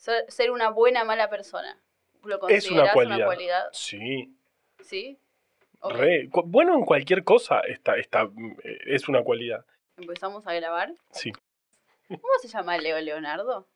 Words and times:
Ser, 0.00 0.50
una 0.50 0.70
buena 0.70 1.04
mala 1.04 1.28
persona. 1.28 1.78
¿Lo 2.24 2.36
Es 2.36 2.40
considerás 2.40 2.96
una 2.96 3.24
cualidad. 3.24 3.68
Sí. 3.72 4.34
¿Sí? 4.82 5.18
Re. 5.82 6.28
Bueno, 6.46 6.74
en 6.74 6.84
cualquier 6.84 7.22
cosa 7.22 7.60
está, 7.60 7.96
está, 7.96 8.24
mm, 8.24 8.56
eh, 8.64 8.78
es 8.86 9.08
una 9.08 9.22
cualidad. 9.22 9.64
Empezamos 9.98 10.46
a 10.46 10.54
grabar. 10.54 10.94
Sí. 11.10 11.32
¿Cómo 12.08 12.38
se 12.40 12.48
llama 12.48 12.78
Leo 12.78 12.98
Leonardo? 13.00 13.68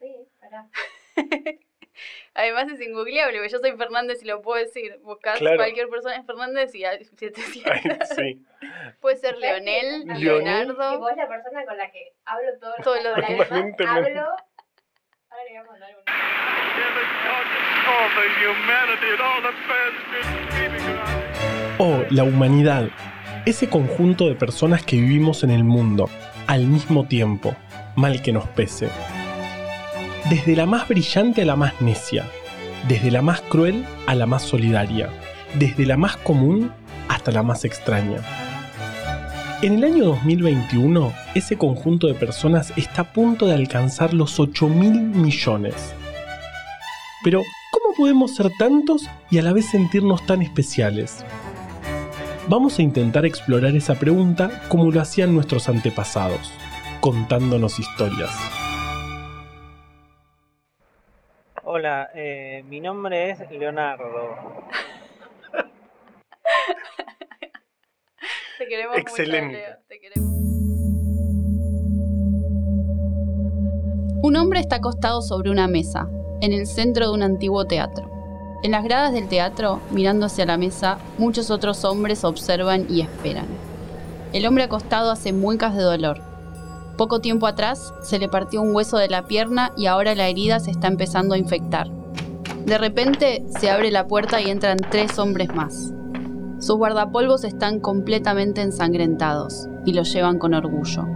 Sí, 0.00 0.28
pará. 0.40 0.68
Además 2.34 2.70
es 2.72 2.80
ingoogleable, 2.80 3.38
porque 3.38 3.50
yo 3.52 3.58
soy 3.58 3.72
Fernández 3.76 4.22
y 4.22 4.26
lo 4.26 4.40
puedo 4.42 4.62
decir. 4.62 4.98
Buscas 5.02 5.38
Claro. 5.38 5.56
cualquier 5.56 5.88
persona 5.88 6.16
es 6.16 6.26
Fernández 6.26 6.74
y 6.74 6.84
hay 6.84 7.04
700. 7.16 7.62
Ay, 7.70 7.82
sí. 8.16 8.46
Puede 9.00 9.16
ser. 9.16 9.36
Leonel, 9.38 10.04
Leonardo. 10.18 10.98
vos 10.98 11.10
es 11.10 11.16
la 11.16 11.28
persona 11.28 11.64
con 11.64 11.76
la 11.76 11.90
que 11.90 12.12
hablo 12.24 12.48
todo 12.60 12.74
Todos 12.82 13.02
los 13.04 13.18
la 13.18 13.26
que 13.26 13.34
días. 13.34 13.50
hablo. 13.50 14.26
Ahora 15.30 15.44
le 15.44 15.50
voy 15.50 15.56
a 15.56 15.64
mandar 15.64 15.90
un... 15.96 16.02
Oh, 21.78 22.04
la 22.10 22.24
humanidad. 22.24 22.88
Ese 23.46 23.68
conjunto 23.68 24.28
de 24.28 24.34
personas 24.34 24.84
que 24.84 24.96
vivimos 24.96 25.42
en 25.42 25.50
el 25.50 25.64
mundo, 25.64 26.08
al 26.46 26.66
mismo 26.66 27.06
tiempo, 27.08 27.56
mal 27.96 28.22
que 28.22 28.32
nos 28.32 28.46
pese. 28.50 28.88
Desde 30.30 30.54
la 30.54 30.66
más 30.66 30.86
brillante 30.86 31.42
a 31.42 31.44
la 31.44 31.56
más 31.56 31.80
necia, 31.80 32.24
desde 32.86 33.10
la 33.10 33.22
más 33.22 33.40
cruel 33.40 33.84
a 34.06 34.14
la 34.14 34.26
más 34.26 34.42
solidaria, 34.42 35.10
desde 35.54 35.84
la 35.84 35.96
más 35.96 36.16
común 36.16 36.70
hasta 37.08 37.32
la 37.32 37.42
más 37.42 37.64
extraña. 37.64 38.20
En 39.62 39.74
el 39.74 39.84
año 39.84 40.04
2021, 40.04 41.12
ese 41.34 41.58
conjunto 41.58 42.06
de 42.06 42.14
personas 42.14 42.72
está 42.76 43.02
a 43.02 43.12
punto 43.12 43.46
de 43.46 43.54
alcanzar 43.54 44.14
los 44.14 44.38
8 44.38 44.68
mil 44.68 44.92
millones. 45.00 45.92
Pero, 47.24 47.42
¿cómo 47.72 47.94
podemos 47.96 48.34
ser 48.34 48.50
tantos 48.58 49.08
y 49.28 49.38
a 49.38 49.42
la 49.42 49.52
vez 49.52 49.66
sentirnos 49.70 50.24
tan 50.24 50.40
especiales? 50.40 51.24
Vamos 52.48 52.78
a 52.78 52.82
intentar 52.82 53.26
explorar 53.26 53.74
esa 53.74 53.96
pregunta 53.96 54.62
como 54.68 54.90
lo 54.90 55.00
hacían 55.00 55.34
nuestros 55.34 55.68
antepasados, 55.68 56.52
contándonos 57.00 57.78
historias. 57.78 58.30
Hola, 61.82 62.10
eh, 62.14 62.62
mi 62.68 62.78
nombre 62.78 63.30
es 63.30 63.50
Leonardo. 63.50 64.36
Te 68.56 68.68
queremos 68.68 68.96
Excelente. 68.98 69.46
mucho, 69.46 69.58
Leo. 69.58 69.76
Te 69.88 69.98
queremos. 69.98 70.30
Un 74.22 74.36
hombre 74.36 74.60
está 74.60 74.76
acostado 74.76 75.22
sobre 75.22 75.50
una 75.50 75.66
mesa, 75.66 76.08
en 76.40 76.52
el 76.52 76.68
centro 76.68 77.08
de 77.08 77.14
un 77.14 77.24
antiguo 77.24 77.64
teatro. 77.64 78.08
En 78.62 78.70
las 78.70 78.84
gradas 78.84 79.12
del 79.12 79.28
teatro, 79.28 79.80
mirando 79.90 80.26
hacia 80.26 80.46
la 80.46 80.58
mesa, 80.58 80.98
muchos 81.18 81.50
otros 81.50 81.84
hombres 81.84 82.22
observan 82.22 82.86
y 82.88 83.00
esperan. 83.00 83.48
El 84.32 84.46
hombre 84.46 84.62
acostado 84.62 85.10
hace 85.10 85.32
muecas 85.32 85.74
de 85.74 85.82
dolor. 85.82 86.31
Poco 86.96 87.20
tiempo 87.20 87.46
atrás 87.46 87.94
se 88.02 88.18
le 88.18 88.28
partió 88.28 88.60
un 88.60 88.74
hueso 88.74 88.98
de 88.98 89.08
la 89.08 89.22
pierna 89.22 89.72
y 89.76 89.86
ahora 89.86 90.14
la 90.14 90.28
herida 90.28 90.60
se 90.60 90.70
está 90.70 90.88
empezando 90.88 91.34
a 91.34 91.38
infectar. 91.38 91.88
De 92.66 92.78
repente 92.78 93.44
se 93.58 93.70
abre 93.70 93.90
la 93.90 94.06
puerta 94.06 94.40
y 94.40 94.50
entran 94.50 94.78
tres 94.90 95.18
hombres 95.18 95.54
más. 95.54 95.92
Sus 96.58 96.76
guardapolvos 96.76 97.44
están 97.44 97.80
completamente 97.80 98.60
ensangrentados 98.60 99.68
y 99.84 99.94
los 99.94 100.12
llevan 100.12 100.38
con 100.38 100.54
orgullo. 100.54 101.06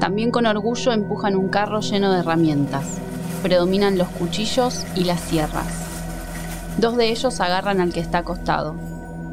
También 0.00 0.30
con 0.30 0.46
orgullo 0.46 0.92
empujan 0.92 1.36
un 1.36 1.48
carro 1.48 1.80
lleno 1.80 2.12
de 2.12 2.20
herramientas. 2.20 2.98
Predominan 3.42 3.98
los 3.98 4.08
cuchillos 4.08 4.84
y 4.96 5.04
las 5.04 5.20
sierras. 5.20 5.66
Dos 6.78 6.96
de 6.96 7.10
ellos 7.10 7.40
agarran 7.40 7.80
al 7.80 7.92
que 7.92 8.00
está 8.00 8.18
acostado. 8.18 8.74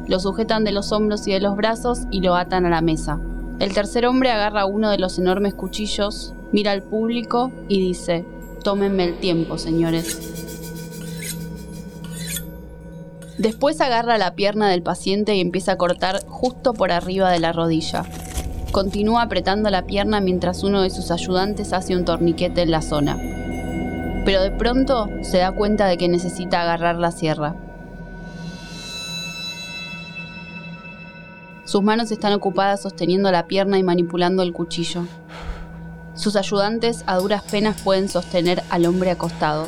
Lo 0.06 0.20
sujetan 0.20 0.62
de 0.62 0.72
los 0.72 0.92
hombros 0.92 1.26
y 1.26 1.32
de 1.32 1.40
los 1.40 1.56
brazos 1.56 2.02
y 2.10 2.20
lo 2.20 2.36
atan 2.36 2.66
a 2.66 2.70
la 2.70 2.80
mesa. 2.80 3.18
El 3.58 3.72
tercer 3.72 4.06
hombre 4.06 4.30
agarra 4.30 4.66
uno 4.66 4.90
de 4.90 4.98
los 4.98 5.18
enormes 5.18 5.54
cuchillos, 5.54 6.34
mira 6.52 6.72
al 6.72 6.82
público 6.82 7.50
y 7.68 7.80
dice, 7.80 8.24
tómenme 8.62 9.04
el 9.04 9.18
tiempo, 9.18 9.56
señores. 9.56 10.34
Después 13.38 13.80
agarra 13.80 14.18
la 14.18 14.34
pierna 14.34 14.68
del 14.68 14.82
paciente 14.82 15.34
y 15.34 15.40
empieza 15.40 15.72
a 15.72 15.76
cortar 15.76 16.24
justo 16.26 16.74
por 16.74 16.92
arriba 16.92 17.30
de 17.30 17.38
la 17.38 17.52
rodilla. 17.52 18.04
Continúa 18.72 19.22
apretando 19.22 19.70
la 19.70 19.86
pierna 19.86 20.20
mientras 20.20 20.62
uno 20.62 20.82
de 20.82 20.90
sus 20.90 21.10
ayudantes 21.10 21.72
hace 21.72 21.96
un 21.96 22.04
torniquete 22.04 22.62
en 22.62 22.70
la 22.70 22.82
zona. 22.82 23.16
Pero 24.24 24.42
de 24.42 24.50
pronto 24.50 25.08
se 25.22 25.38
da 25.38 25.52
cuenta 25.52 25.86
de 25.86 25.96
que 25.96 26.08
necesita 26.08 26.60
agarrar 26.60 26.96
la 26.96 27.10
sierra. 27.10 27.54
Sus 31.66 31.82
manos 31.82 32.12
están 32.12 32.32
ocupadas 32.32 32.82
sosteniendo 32.82 33.28
la 33.32 33.48
pierna 33.48 33.76
y 33.76 33.82
manipulando 33.82 34.44
el 34.44 34.52
cuchillo. 34.52 35.02
Sus 36.14 36.36
ayudantes 36.36 37.02
a 37.08 37.16
duras 37.16 37.42
penas 37.42 37.82
pueden 37.82 38.08
sostener 38.08 38.62
al 38.70 38.86
hombre 38.86 39.10
acostado. 39.10 39.66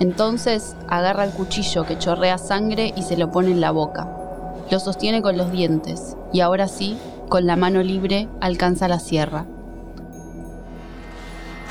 Entonces 0.00 0.74
agarra 0.88 1.22
el 1.22 1.30
cuchillo 1.30 1.86
que 1.86 1.96
chorrea 1.96 2.38
sangre 2.38 2.92
y 2.96 3.04
se 3.04 3.16
lo 3.16 3.30
pone 3.30 3.52
en 3.52 3.60
la 3.60 3.70
boca. 3.70 4.08
Lo 4.68 4.80
sostiene 4.80 5.22
con 5.22 5.36
los 5.36 5.52
dientes 5.52 6.16
y 6.32 6.40
ahora 6.40 6.66
sí, 6.66 6.98
con 7.28 7.46
la 7.46 7.54
mano 7.54 7.84
libre, 7.84 8.28
alcanza 8.40 8.88
la 8.88 8.98
sierra. 8.98 9.46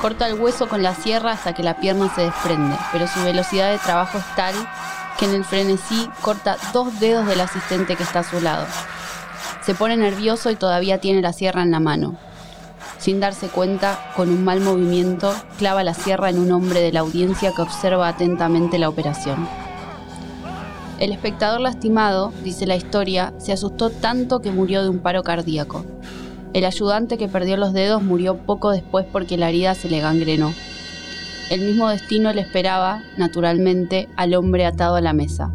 Corta 0.00 0.28
el 0.28 0.40
hueso 0.40 0.66
con 0.66 0.82
la 0.82 0.94
sierra 0.94 1.32
hasta 1.32 1.52
que 1.52 1.62
la 1.62 1.76
pierna 1.76 2.10
se 2.14 2.22
desprende, 2.22 2.74
pero 2.90 3.06
su 3.06 3.22
velocidad 3.22 3.70
de 3.70 3.78
trabajo 3.78 4.16
es 4.16 4.34
tal 4.34 4.54
que 5.18 5.26
en 5.26 5.34
el 5.34 5.44
frenesí 5.44 6.08
corta 6.22 6.56
dos 6.72 6.98
dedos 7.00 7.26
del 7.26 7.42
asistente 7.42 7.96
que 7.96 8.02
está 8.02 8.20
a 8.20 8.24
su 8.24 8.40
lado. 8.40 8.64
Se 9.70 9.76
pone 9.76 9.96
nervioso 9.96 10.50
y 10.50 10.56
todavía 10.56 10.98
tiene 10.98 11.22
la 11.22 11.32
sierra 11.32 11.62
en 11.62 11.70
la 11.70 11.78
mano. 11.78 12.16
Sin 12.98 13.20
darse 13.20 13.46
cuenta, 13.46 14.10
con 14.16 14.28
un 14.28 14.42
mal 14.42 14.58
movimiento, 14.60 15.32
clava 15.58 15.84
la 15.84 15.94
sierra 15.94 16.28
en 16.28 16.40
un 16.40 16.50
hombre 16.50 16.80
de 16.80 16.90
la 16.90 16.98
audiencia 16.98 17.52
que 17.54 17.62
observa 17.62 18.08
atentamente 18.08 18.80
la 18.80 18.88
operación. 18.88 19.46
El 20.98 21.12
espectador 21.12 21.60
lastimado, 21.60 22.32
dice 22.42 22.66
la 22.66 22.74
historia, 22.74 23.32
se 23.38 23.52
asustó 23.52 23.90
tanto 23.90 24.40
que 24.40 24.50
murió 24.50 24.82
de 24.82 24.88
un 24.88 24.98
paro 24.98 25.22
cardíaco. 25.22 25.84
El 26.52 26.64
ayudante 26.64 27.16
que 27.16 27.28
perdió 27.28 27.56
los 27.56 27.72
dedos 27.72 28.02
murió 28.02 28.38
poco 28.38 28.72
después 28.72 29.06
porque 29.12 29.36
la 29.36 29.50
herida 29.50 29.76
se 29.76 29.88
le 29.88 30.00
gangrenó. 30.00 30.52
El 31.48 31.60
mismo 31.60 31.88
destino 31.90 32.32
le 32.32 32.40
esperaba, 32.40 33.04
naturalmente, 33.16 34.08
al 34.16 34.34
hombre 34.34 34.66
atado 34.66 34.96
a 34.96 35.00
la 35.00 35.12
mesa. 35.12 35.52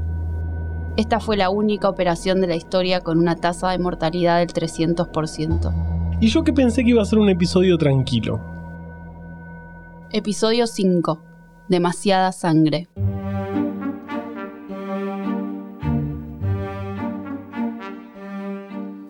Esta 0.97 1.19
fue 1.19 1.35
la 1.35 1.50
única 1.50 1.89
operación 1.89 2.39
de 2.39 2.47
la 2.47 2.56
historia 2.56 3.01
con 3.01 3.19
una 3.19 3.35
tasa 3.35 3.69
de 3.69 3.79
mortalidad 3.79 4.39
del 4.39 4.47
300%. 4.47 6.17
Y 6.22 6.28
yo 6.28 6.45
que 6.45 6.53
pensé 6.53 6.85
que 6.85 6.91
iba 6.91 7.01
a 7.01 7.06
ser 7.06 7.19
un 7.19 7.28
episodio 7.28 7.78
tranquilo. 7.78 8.39
Episodio 10.13 10.67
5. 10.67 11.22
Demasiada 11.67 12.31
sangre. 12.31 12.88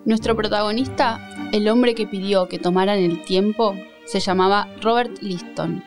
Nuestro 0.05 0.35
protagonista, 0.35 1.19
el 1.51 1.69
hombre 1.69 1.93
que 1.93 2.07
pidió 2.07 2.47
que 2.47 2.57
tomaran 2.57 2.97
el 2.97 3.23
tiempo, 3.25 3.75
se 4.05 4.19
llamaba 4.19 4.67
Robert 4.81 5.21
Liston 5.21 5.83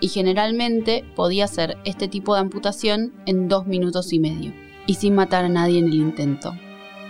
y 0.00 0.08
generalmente 0.08 1.04
podía 1.14 1.44
hacer 1.44 1.76
este 1.84 2.08
tipo 2.08 2.34
de 2.34 2.40
amputación 2.40 3.12
en 3.26 3.48
dos 3.48 3.66
minutos 3.66 4.14
y 4.14 4.18
medio 4.18 4.71
y 4.86 4.94
sin 4.94 5.14
matar 5.14 5.44
a 5.44 5.48
nadie 5.48 5.78
en 5.78 5.86
el 5.86 5.94
intento. 5.94 6.54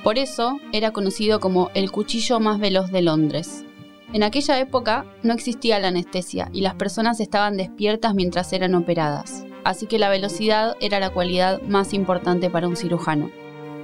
Por 0.03 0.19
eso 0.19 0.59
era 0.73 0.91
conocido 0.91 1.41
como 1.41 1.71
el 1.75 1.91
cuchillo 1.91 2.41
más 2.41 2.59
veloz 2.59 2.91
de 2.91 3.03
Londres. 3.03 3.65
En 4.13 4.23
aquella 4.23 4.59
época 4.59 5.07
no 5.23 5.33
existía 5.33 5.79
la 5.79 5.89
anestesia 5.89 6.51
y 6.53 6.61
las 6.61 6.75
personas 6.75 7.21
estaban 7.21 7.57
despiertas 7.57 8.15
mientras 8.15 8.53
eran 8.53 8.75
operadas, 8.75 9.47
así 9.65 9.87
que 9.87 9.99
la 9.99 10.11
velocidad 10.11 10.77
era 10.81 11.01
la 11.01 11.11
cualidad 11.11 11.63
más 11.63 11.95
importante 11.95 12.51
para 12.51 12.69
un 12.69 12.77
cirujano. 12.77 13.31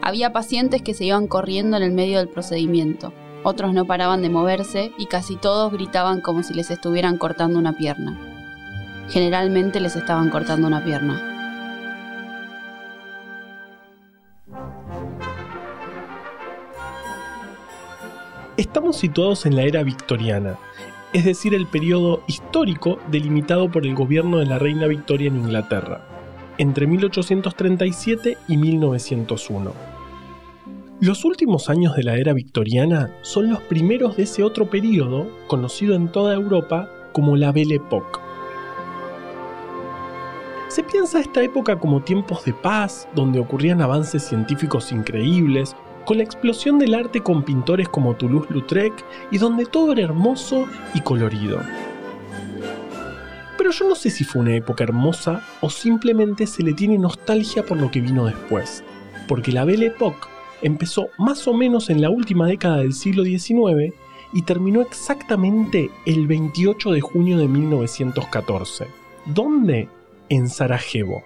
Había 0.02 0.32
pacientes 0.32 0.82
que 0.82 0.94
se 0.94 1.04
iban 1.04 1.28
corriendo 1.28 1.76
en 1.76 1.82
el 1.82 1.92
medio 1.92 2.18
del 2.18 2.28
procedimiento, 2.28 3.12
otros 3.44 3.72
no 3.72 3.84
paraban 3.86 4.20
de 4.20 4.28
moverse 4.28 4.92
y 4.98 5.06
casi 5.06 5.36
todos 5.36 5.72
gritaban 5.72 6.20
como 6.20 6.42
si 6.42 6.54
les 6.54 6.70
estuvieran 6.70 7.18
cortando 7.18 7.58
una 7.58 7.76
pierna. 7.76 8.18
Generalmente 9.08 9.80
les 9.80 9.96
estaban 9.96 10.28
cortando 10.28 10.66
una 10.66 10.84
pierna. 10.84 11.27
Estamos 18.58 18.96
situados 18.96 19.46
en 19.46 19.54
la 19.54 19.62
era 19.62 19.84
victoriana, 19.84 20.58
es 21.12 21.24
decir, 21.24 21.54
el 21.54 21.68
periodo 21.68 22.24
histórico 22.26 22.98
delimitado 23.08 23.70
por 23.70 23.86
el 23.86 23.94
gobierno 23.94 24.38
de 24.38 24.46
la 24.46 24.58
reina 24.58 24.88
Victoria 24.88 25.28
en 25.28 25.36
Inglaterra, 25.36 26.04
entre 26.58 26.88
1837 26.88 28.36
y 28.48 28.56
1901. 28.56 29.72
Los 31.00 31.24
últimos 31.24 31.70
años 31.70 31.94
de 31.94 32.02
la 32.02 32.16
era 32.16 32.32
victoriana 32.32 33.14
son 33.22 33.48
los 33.48 33.60
primeros 33.60 34.16
de 34.16 34.24
ese 34.24 34.42
otro 34.42 34.68
periodo, 34.68 35.28
conocido 35.46 35.94
en 35.94 36.10
toda 36.10 36.34
Europa 36.34 36.90
como 37.12 37.36
la 37.36 37.52
Belle 37.52 37.76
Époque. 37.76 38.18
Se 40.66 40.82
piensa 40.82 41.20
esta 41.20 41.44
época 41.44 41.78
como 41.78 42.02
tiempos 42.02 42.44
de 42.44 42.54
paz, 42.54 43.06
donde 43.14 43.38
ocurrían 43.38 43.80
avances 43.80 44.24
científicos 44.24 44.90
increíbles, 44.90 45.76
con 46.08 46.16
la 46.16 46.24
explosión 46.24 46.78
del 46.78 46.94
arte 46.94 47.20
con 47.20 47.42
pintores 47.42 47.86
como 47.86 48.16
Toulouse-Lautrec 48.16 48.94
y 49.30 49.36
donde 49.36 49.66
todo 49.66 49.92
era 49.92 50.04
hermoso 50.04 50.66
y 50.94 51.02
colorido. 51.02 51.60
Pero 53.58 53.70
yo 53.72 53.86
no 53.86 53.94
sé 53.94 54.08
si 54.08 54.24
fue 54.24 54.40
una 54.40 54.54
época 54.54 54.84
hermosa 54.84 55.44
o 55.60 55.68
simplemente 55.68 56.46
se 56.46 56.62
le 56.62 56.72
tiene 56.72 56.96
nostalgia 56.96 57.62
por 57.62 57.76
lo 57.76 57.90
que 57.90 58.00
vino 58.00 58.24
después, 58.24 58.82
porque 59.28 59.52
la 59.52 59.66
Belle 59.66 59.88
Époque 59.88 60.28
empezó 60.62 61.10
más 61.18 61.46
o 61.46 61.52
menos 61.52 61.90
en 61.90 62.00
la 62.00 62.08
última 62.08 62.46
década 62.46 62.78
del 62.78 62.94
siglo 62.94 63.22
XIX 63.22 63.92
y 64.32 64.42
terminó 64.44 64.80
exactamente 64.80 65.90
el 66.06 66.26
28 66.26 66.90
de 66.90 67.02
junio 67.02 67.36
de 67.36 67.48
1914. 67.48 68.86
¿Dónde? 69.26 69.90
En 70.30 70.48
Sarajevo. 70.48 71.22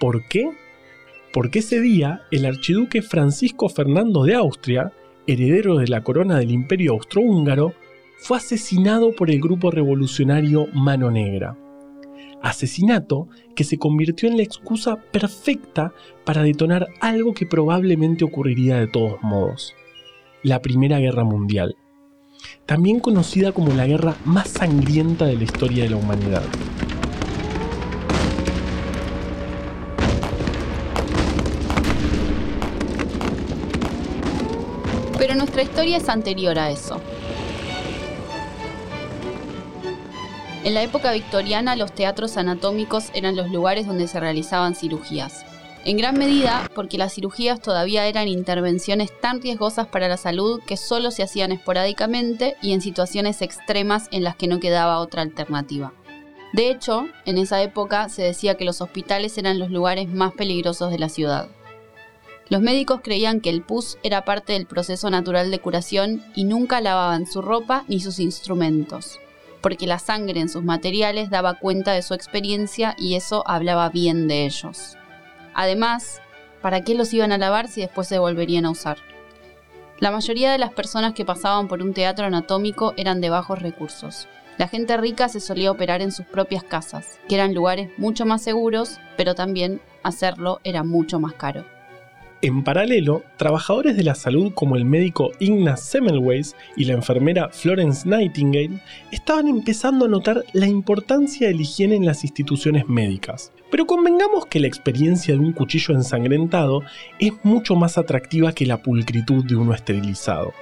¿Por 0.00 0.26
qué? 0.28 0.50
Porque 1.32 1.60
ese 1.60 1.80
día 1.80 2.22
el 2.30 2.46
archiduque 2.46 3.02
Francisco 3.02 3.68
Fernando 3.68 4.24
de 4.24 4.34
Austria, 4.34 4.92
heredero 5.26 5.76
de 5.76 5.88
la 5.88 6.02
corona 6.02 6.38
del 6.38 6.50
imperio 6.50 6.92
austrohúngaro, 6.92 7.74
fue 8.18 8.38
asesinado 8.38 9.14
por 9.14 9.30
el 9.30 9.40
grupo 9.40 9.70
revolucionario 9.70 10.66
Mano 10.72 11.10
Negra. 11.10 11.56
Asesinato 12.42 13.28
que 13.54 13.64
se 13.64 13.78
convirtió 13.78 14.28
en 14.28 14.36
la 14.36 14.42
excusa 14.42 14.96
perfecta 14.96 15.92
para 16.24 16.42
detonar 16.42 16.86
algo 17.00 17.34
que 17.34 17.46
probablemente 17.46 18.24
ocurriría 18.24 18.78
de 18.78 18.86
todos 18.86 19.22
modos. 19.22 19.74
La 20.42 20.62
Primera 20.62 20.98
Guerra 20.98 21.24
Mundial 21.24 21.76
también 22.66 23.00
conocida 23.00 23.52
como 23.52 23.72
la 23.74 23.86
guerra 23.86 24.16
más 24.24 24.48
sangrienta 24.48 25.26
de 25.26 25.36
la 25.36 25.44
historia 25.44 25.84
de 25.84 25.90
la 25.90 25.96
humanidad. 25.96 26.42
Pero 35.28 35.40
nuestra 35.40 35.60
historia 35.60 35.98
es 35.98 36.08
anterior 36.08 36.58
a 36.58 36.70
eso. 36.70 37.02
En 40.64 40.72
la 40.72 40.82
época 40.82 41.12
victoriana 41.12 41.76
los 41.76 41.92
teatros 41.92 42.38
anatómicos 42.38 43.10
eran 43.12 43.36
los 43.36 43.50
lugares 43.50 43.86
donde 43.86 44.08
se 44.08 44.20
realizaban 44.20 44.74
cirugías. 44.74 45.44
En 45.84 45.98
gran 45.98 46.16
medida 46.16 46.70
porque 46.74 46.96
las 46.96 47.12
cirugías 47.12 47.60
todavía 47.60 48.06
eran 48.06 48.26
intervenciones 48.26 49.10
tan 49.20 49.42
riesgosas 49.42 49.86
para 49.86 50.08
la 50.08 50.16
salud 50.16 50.62
que 50.66 50.78
solo 50.78 51.10
se 51.10 51.24
hacían 51.24 51.52
esporádicamente 51.52 52.56
y 52.62 52.72
en 52.72 52.80
situaciones 52.80 53.42
extremas 53.42 54.08
en 54.12 54.24
las 54.24 54.34
que 54.34 54.46
no 54.46 54.60
quedaba 54.60 54.98
otra 54.98 55.20
alternativa. 55.20 55.92
De 56.54 56.70
hecho, 56.70 57.06
en 57.26 57.36
esa 57.36 57.62
época 57.62 58.08
se 58.08 58.22
decía 58.22 58.54
que 58.54 58.64
los 58.64 58.80
hospitales 58.80 59.36
eran 59.36 59.58
los 59.58 59.70
lugares 59.70 60.08
más 60.08 60.32
peligrosos 60.32 60.90
de 60.90 60.98
la 60.98 61.10
ciudad. 61.10 61.50
Los 62.50 62.62
médicos 62.62 63.00
creían 63.02 63.40
que 63.40 63.50
el 63.50 63.62
pus 63.62 63.98
era 64.02 64.24
parte 64.24 64.54
del 64.54 64.66
proceso 64.66 65.10
natural 65.10 65.50
de 65.50 65.58
curación 65.58 66.22
y 66.34 66.44
nunca 66.44 66.80
lavaban 66.80 67.26
su 67.26 67.42
ropa 67.42 67.84
ni 67.88 68.00
sus 68.00 68.18
instrumentos, 68.20 69.20
porque 69.60 69.86
la 69.86 69.98
sangre 69.98 70.40
en 70.40 70.48
sus 70.48 70.64
materiales 70.64 71.28
daba 71.28 71.58
cuenta 71.58 71.92
de 71.92 72.00
su 72.00 72.14
experiencia 72.14 72.96
y 72.98 73.16
eso 73.16 73.44
hablaba 73.46 73.90
bien 73.90 74.28
de 74.28 74.46
ellos. 74.46 74.96
Además, 75.52 76.22
¿para 76.62 76.82
qué 76.84 76.94
los 76.94 77.12
iban 77.12 77.32
a 77.32 77.38
lavar 77.38 77.68
si 77.68 77.82
después 77.82 78.08
se 78.08 78.18
volverían 78.18 78.64
a 78.64 78.70
usar? 78.70 78.96
La 80.00 80.10
mayoría 80.10 80.50
de 80.50 80.58
las 80.58 80.72
personas 80.72 81.12
que 81.12 81.26
pasaban 81.26 81.68
por 81.68 81.82
un 81.82 81.92
teatro 81.92 82.24
anatómico 82.24 82.94
eran 82.96 83.20
de 83.20 83.28
bajos 83.28 83.60
recursos. 83.60 84.26
La 84.56 84.68
gente 84.68 84.96
rica 84.96 85.28
se 85.28 85.40
solía 85.40 85.70
operar 85.70 86.00
en 86.00 86.12
sus 86.12 86.24
propias 86.24 86.64
casas, 86.64 87.20
que 87.28 87.34
eran 87.34 87.52
lugares 87.52 87.90
mucho 87.98 88.24
más 88.24 88.40
seguros, 88.40 89.00
pero 89.18 89.34
también 89.34 89.82
hacerlo 90.02 90.60
era 90.64 90.82
mucho 90.82 91.20
más 91.20 91.34
caro. 91.34 91.77
En 92.40 92.62
paralelo, 92.62 93.24
trabajadores 93.36 93.96
de 93.96 94.04
la 94.04 94.14
salud 94.14 94.52
como 94.54 94.76
el 94.76 94.84
médico 94.84 95.32
Ignaz 95.40 95.82
Semmelweis 95.82 96.54
y 96.76 96.84
la 96.84 96.92
enfermera 96.92 97.48
Florence 97.48 98.08
Nightingale 98.08 98.80
estaban 99.10 99.48
empezando 99.48 100.04
a 100.04 100.08
notar 100.08 100.44
la 100.52 100.68
importancia 100.68 101.48
de 101.48 101.54
la 101.54 101.62
higiene 101.62 101.96
en 101.96 102.06
las 102.06 102.22
instituciones 102.22 102.86
médicas. 102.86 103.50
Pero 103.72 103.86
convengamos 103.86 104.46
que 104.46 104.60
la 104.60 104.68
experiencia 104.68 105.34
de 105.34 105.40
un 105.40 105.52
cuchillo 105.52 105.94
ensangrentado 105.94 106.84
es 107.18 107.32
mucho 107.42 107.74
más 107.74 107.98
atractiva 107.98 108.52
que 108.52 108.66
la 108.66 108.82
pulcritud 108.82 109.44
de 109.44 109.56
uno 109.56 109.74
esterilizado. 109.74 110.54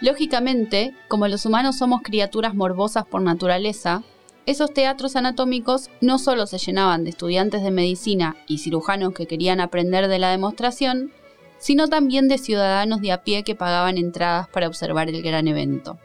Lógicamente, 0.00 0.94
como 1.08 1.28
los 1.28 1.44
humanos 1.44 1.76
somos 1.76 2.00
criaturas 2.02 2.54
morbosas 2.54 3.04
por 3.04 3.20
naturaleza, 3.20 4.02
esos 4.46 4.72
teatros 4.72 5.16
anatómicos 5.16 5.90
no 6.00 6.18
solo 6.18 6.46
se 6.46 6.58
llenaban 6.58 7.02
de 7.02 7.10
estudiantes 7.10 7.62
de 7.64 7.72
medicina 7.72 8.36
y 8.46 8.58
cirujanos 8.58 9.12
que 9.12 9.26
querían 9.26 9.60
aprender 9.60 10.06
de 10.06 10.20
la 10.20 10.30
demostración, 10.30 11.10
sino 11.58 11.88
también 11.88 12.28
de 12.28 12.38
ciudadanos 12.38 13.00
de 13.00 13.10
a 13.10 13.24
pie 13.24 13.42
que 13.42 13.56
pagaban 13.56 13.98
entradas 13.98 14.48
para 14.48 14.68
observar 14.68 15.08
el 15.08 15.20
gran 15.22 15.48
evento. 15.48 15.98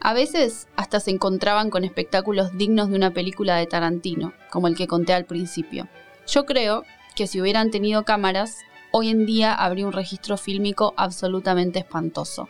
A 0.00 0.12
veces 0.12 0.66
hasta 0.74 0.98
se 0.98 1.12
encontraban 1.12 1.70
con 1.70 1.84
espectáculos 1.84 2.56
dignos 2.58 2.88
de 2.90 2.96
una 2.96 3.12
película 3.12 3.56
de 3.56 3.66
Tarantino, 3.66 4.32
como 4.50 4.66
el 4.66 4.76
que 4.76 4.88
conté 4.88 5.12
al 5.12 5.26
principio. 5.26 5.86
Yo 6.26 6.44
creo 6.44 6.82
que 7.14 7.28
si 7.28 7.40
hubieran 7.40 7.70
tenido 7.70 8.02
cámaras, 8.04 8.58
hoy 8.90 9.10
en 9.10 9.24
día 9.24 9.54
habría 9.54 9.86
un 9.86 9.92
registro 9.92 10.36
fílmico 10.36 10.94
absolutamente 10.96 11.78
espantoso. 11.78 12.48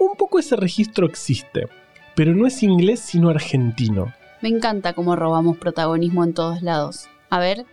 Un 0.00 0.16
poco 0.16 0.40
ese 0.40 0.56
registro 0.56 1.06
existe, 1.06 1.68
pero 2.16 2.34
no 2.34 2.48
es 2.48 2.64
inglés 2.64 2.98
sino 2.98 3.30
argentino. 3.30 4.12
Me 4.44 4.50
encanta 4.50 4.92
cómo 4.92 5.16
robamos 5.16 5.56
protagonismo 5.56 6.22
en 6.22 6.34
todos 6.34 6.60
lados. 6.60 7.08
A 7.30 7.38
ver. 7.38 7.64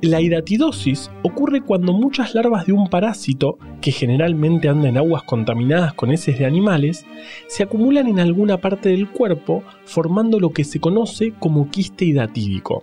La 0.00 0.20
hidatidosis 0.20 1.08
ocurre 1.22 1.60
cuando 1.60 1.92
muchas 1.92 2.34
larvas 2.34 2.66
de 2.66 2.72
un 2.72 2.88
parásito, 2.88 3.58
que 3.80 3.92
generalmente 3.92 4.68
anda 4.68 4.88
en 4.88 4.98
aguas 4.98 5.22
contaminadas 5.22 5.94
con 5.94 6.10
heces 6.10 6.36
de 6.36 6.46
animales, 6.46 7.06
se 7.46 7.62
acumulan 7.62 8.08
en 8.08 8.18
alguna 8.18 8.56
parte 8.56 8.88
del 8.88 9.08
cuerpo 9.08 9.62
formando 9.84 10.40
lo 10.40 10.50
que 10.50 10.64
se 10.64 10.80
conoce 10.80 11.32
como 11.38 11.70
quiste 11.70 12.06
hidatídico. 12.06 12.82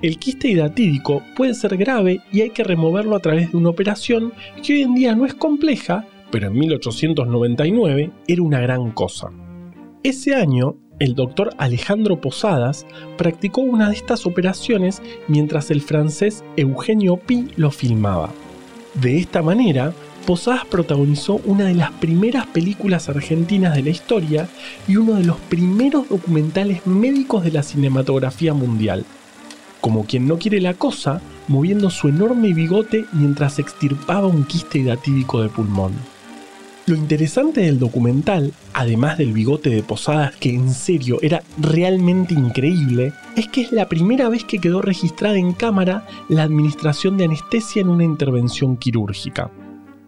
El 0.00 0.16
quiste 0.20 0.46
hidatídico 0.46 1.24
puede 1.34 1.54
ser 1.54 1.76
grave 1.76 2.20
y 2.30 2.42
hay 2.42 2.50
que 2.50 2.62
removerlo 2.62 3.16
a 3.16 3.20
través 3.20 3.50
de 3.50 3.56
una 3.56 3.70
operación 3.70 4.32
que 4.62 4.74
hoy 4.74 4.82
en 4.82 4.94
día 4.94 5.16
no 5.16 5.26
es 5.26 5.34
compleja, 5.34 6.06
pero 6.30 6.46
en 6.46 6.52
1899 6.52 8.12
era 8.28 8.42
una 8.42 8.60
gran 8.60 8.92
cosa. 8.92 9.32
Ese 10.04 10.34
año, 10.34 10.74
el 10.98 11.14
doctor 11.14 11.54
Alejandro 11.58 12.20
Posadas 12.20 12.86
practicó 13.16 13.60
una 13.60 13.88
de 13.88 13.94
estas 13.94 14.26
operaciones 14.26 15.00
mientras 15.28 15.70
el 15.70 15.80
francés 15.80 16.42
Eugenio 16.56 17.18
Pi 17.18 17.46
lo 17.54 17.70
filmaba. 17.70 18.30
De 18.94 19.16
esta 19.18 19.42
manera, 19.42 19.92
Posadas 20.26 20.64
protagonizó 20.64 21.40
una 21.44 21.66
de 21.66 21.74
las 21.74 21.92
primeras 21.92 22.48
películas 22.48 23.08
argentinas 23.08 23.76
de 23.76 23.82
la 23.82 23.90
historia 23.90 24.48
y 24.88 24.96
uno 24.96 25.14
de 25.14 25.24
los 25.24 25.36
primeros 25.36 26.08
documentales 26.08 26.84
médicos 26.84 27.44
de 27.44 27.52
la 27.52 27.62
cinematografía 27.62 28.54
mundial. 28.54 29.04
Como 29.80 30.04
quien 30.04 30.26
no 30.26 30.36
quiere 30.36 30.60
la 30.60 30.74
cosa, 30.74 31.20
moviendo 31.46 31.90
su 31.90 32.08
enorme 32.08 32.52
bigote 32.54 33.04
mientras 33.12 33.60
extirpaba 33.60 34.26
un 34.26 34.46
quiste 34.46 34.80
hidatídico 34.80 35.42
de 35.42 35.48
pulmón. 35.48 35.92
Lo 36.84 36.96
interesante 36.96 37.60
del 37.60 37.78
documental, 37.78 38.52
además 38.74 39.16
del 39.16 39.32
bigote 39.32 39.70
de 39.70 39.84
Posadas 39.84 40.34
que 40.34 40.52
en 40.52 40.68
serio 40.70 41.18
era 41.22 41.44
realmente 41.56 42.34
increíble, 42.34 43.12
es 43.36 43.46
que 43.46 43.60
es 43.60 43.70
la 43.70 43.88
primera 43.88 44.28
vez 44.28 44.44
que 44.44 44.58
quedó 44.58 44.82
registrada 44.82 45.36
en 45.36 45.52
cámara 45.52 46.04
la 46.28 46.42
administración 46.42 47.16
de 47.16 47.26
anestesia 47.26 47.82
en 47.82 47.88
una 47.88 48.02
intervención 48.02 48.76
quirúrgica. 48.76 49.52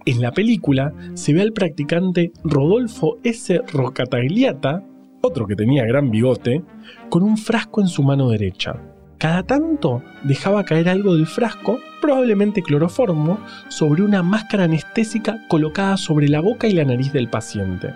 En 0.04 0.20
la 0.20 0.32
película 0.32 0.92
se 1.14 1.32
ve 1.32 1.42
al 1.42 1.52
practicante 1.52 2.32
Rodolfo 2.42 3.18
S. 3.22 3.62
Rocatagliata, 3.72 4.82
otro 5.22 5.46
que 5.46 5.54
tenía 5.54 5.86
gran 5.86 6.10
bigote, 6.10 6.64
con 7.08 7.22
un 7.22 7.38
frasco 7.38 7.82
en 7.82 7.88
su 7.88 8.02
mano 8.02 8.28
derecha. 8.28 8.93
Cada 9.24 9.42
tanto 9.42 10.02
dejaba 10.22 10.64
caer 10.64 10.86
algo 10.86 11.14
del 11.14 11.26
frasco, 11.26 11.80
probablemente 12.02 12.60
cloroformo, 12.60 13.38
sobre 13.68 14.02
una 14.02 14.22
máscara 14.22 14.64
anestésica 14.64 15.38
colocada 15.48 15.96
sobre 15.96 16.28
la 16.28 16.40
boca 16.40 16.66
y 16.66 16.74
la 16.74 16.84
nariz 16.84 17.10
del 17.10 17.30
paciente. 17.30 17.94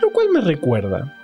Lo 0.00 0.08
cual 0.12 0.28
me 0.32 0.40
recuerda. 0.40 1.14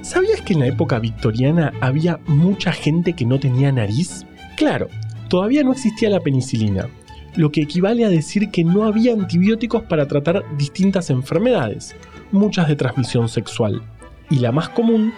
¿Sabías 0.00 0.40
que 0.40 0.54
en 0.54 0.60
la 0.60 0.68
época 0.68 0.98
victoriana 0.98 1.74
había 1.82 2.18
mucha 2.26 2.72
gente 2.72 3.12
que 3.12 3.26
no 3.26 3.38
tenía 3.38 3.70
nariz? 3.70 4.24
Claro, 4.56 4.88
todavía 5.28 5.62
no 5.62 5.72
existía 5.72 6.08
la 6.08 6.20
penicilina, 6.20 6.88
lo 7.36 7.52
que 7.52 7.60
equivale 7.60 8.06
a 8.06 8.08
decir 8.08 8.50
que 8.50 8.64
no 8.64 8.84
había 8.84 9.12
antibióticos 9.12 9.82
para 9.82 10.08
tratar 10.08 10.44
distintas 10.56 11.10
enfermedades, 11.10 11.94
muchas 12.32 12.68
de 12.68 12.76
transmisión 12.76 13.28
sexual, 13.28 13.82
y 14.30 14.36
la 14.36 14.50
más 14.50 14.70
común 14.70 15.12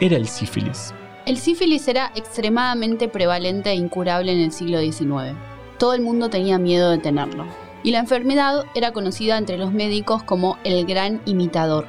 era 0.00 0.16
el 0.16 0.26
sífilis. 0.26 0.94
El 1.24 1.38
sífilis 1.38 1.86
era 1.86 2.10
extremadamente 2.16 3.06
prevalente 3.06 3.70
e 3.70 3.76
incurable 3.76 4.32
en 4.32 4.40
el 4.40 4.50
siglo 4.50 4.80
XIX. 4.80 5.36
Todo 5.78 5.94
el 5.94 6.02
mundo 6.02 6.30
tenía 6.30 6.58
miedo 6.58 6.90
de 6.90 6.98
tenerlo. 6.98 7.46
Y 7.84 7.92
la 7.92 8.00
enfermedad 8.00 8.64
era 8.74 8.92
conocida 8.92 9.38
entre 9.38 9.56
los 9.56 9.72
médicos 9.72 10.24
como 10.24 10.58
el 10.64 10.84
gran 10.84 11.20
imitador, 11.24 11.86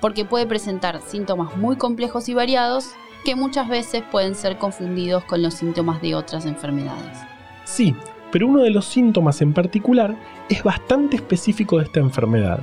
porque 0.00 0.24
puede 0.24 0.46
presentar 0.46 1.00
síntomas 1.00 1.56
muy 1.56 1.76
complejos 1.76 2.28
y 2.28 2.34
variados 2.34 2.90
que 3.24 3.36
muchas 3.36 3.68
veces 3.68 4.02
pueden 4.10 4.34
ser 4.34 4.58
confundidos 4.58 5.24
con 5.24 5.42
los 5.42 5.54
síntomas 5.54 6.02
de 6.02 6.16
otras 6.16 6.44
enfermedades. 6.44 7.18
Sí, 7.64 7.94
pero 8.32 8.48
uno 8.48 8.62
de 8.62 8.70
los 8.70 8.86
síntomas 8.86 9.42
en 9.42 9.52
particular 9.52 10.16
es 10.48 10.64
bastante 10.64 11.16
específico 11.16 11.78
de 11.78 11.84
esta 11.84 12.00
enfermedad, 12.00 12.60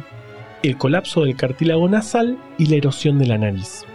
el 0.63 0.77
colapso 0.77 1.23
del 1.23 1.37
cartílago 1.37 1.87
nasal 1.87 2.37
y 2.57 2.65
la 2.65 2.75
erosión 2.75 3.19
de 3.19 3.27
la 3.27 3.37
nariz. 3.37 3.85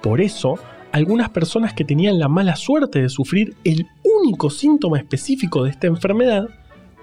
Por 0.00 0.20
eso, 0.20 0.58
algunas 0.92 1.30
personas 1.30 1.72
que 1.72 1.84
tenían 1.84 2.18
la 2.18 2.28
mala 2.28 2.54
suerte 2.54 3.00
de 3.00 3.08
sufrir 3.08 3.56
el 3.64 3.86
único 4.04 4.50
síntoma 4.50 4.98
específico 4.98 5.64
de 5.64 5.70
esta 5.70 5.86
enfermedad, 5.86 6.48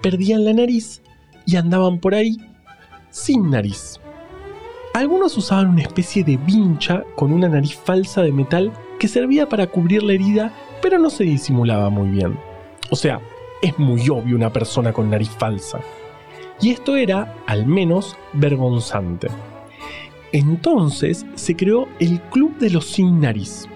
perdían 0.00 0.44
la 0.44 0.52
nariz 0.52 1.02
y 1.44 1.56
andaban 1.56 1.98
por 1.98 2.14
ahí 2.14 2.36
sin 3.10 3.50
nariz. 3.50 4.00
Algunos 4.94 5.36
usaban 5.36 5.68
una 5.68 5.82
especie 5.82 6.24
de 6.24 6.36
vincha 6.36 7.04
con 7.16 7.32
una 7.32 7.48
nariz 7.48 7.74
falsa 7.74 8.22
de 8.22 8.32
metal 8.32 8.72
que 8.98 9.08
servía 9.08 9.48
para 9.48 9.66
cubrir 9.66 10.02
la 10.02 10.12
herida, 10.12 10.52
pero 10.82 10.98
no 10.98 11.10
se 11.10 11.24
disimulaba 11.24 11.90
muy 11.90 12.08
bien. 12.10 12.38
O 12.90 12.96
sea, 12.96 13.20
es 13.62 13.78
muy 13.78 14.08
obvio 14.08 14.36
una 14.36 14.52
persona 14.52 14.92
con 14.92 15.10
nariz 15.10 15.30
falsa. 15.30 15.80
Y 16.60 16.70
esto 16.70 16.96
era, 16.96 17.34
al 17.46 17.66
menos, 17.66 18.16
vergonzante. 18.32 19.28
Entonces 20.32 21.26
se 21.34 21.56
creó 21.56 21.88
el 21.98 22.20
Club 22.20 22.58
de 22.58 22.70
los 22.70 22.86
Sin 22.86 23.20
Nariz. 23.20 23.68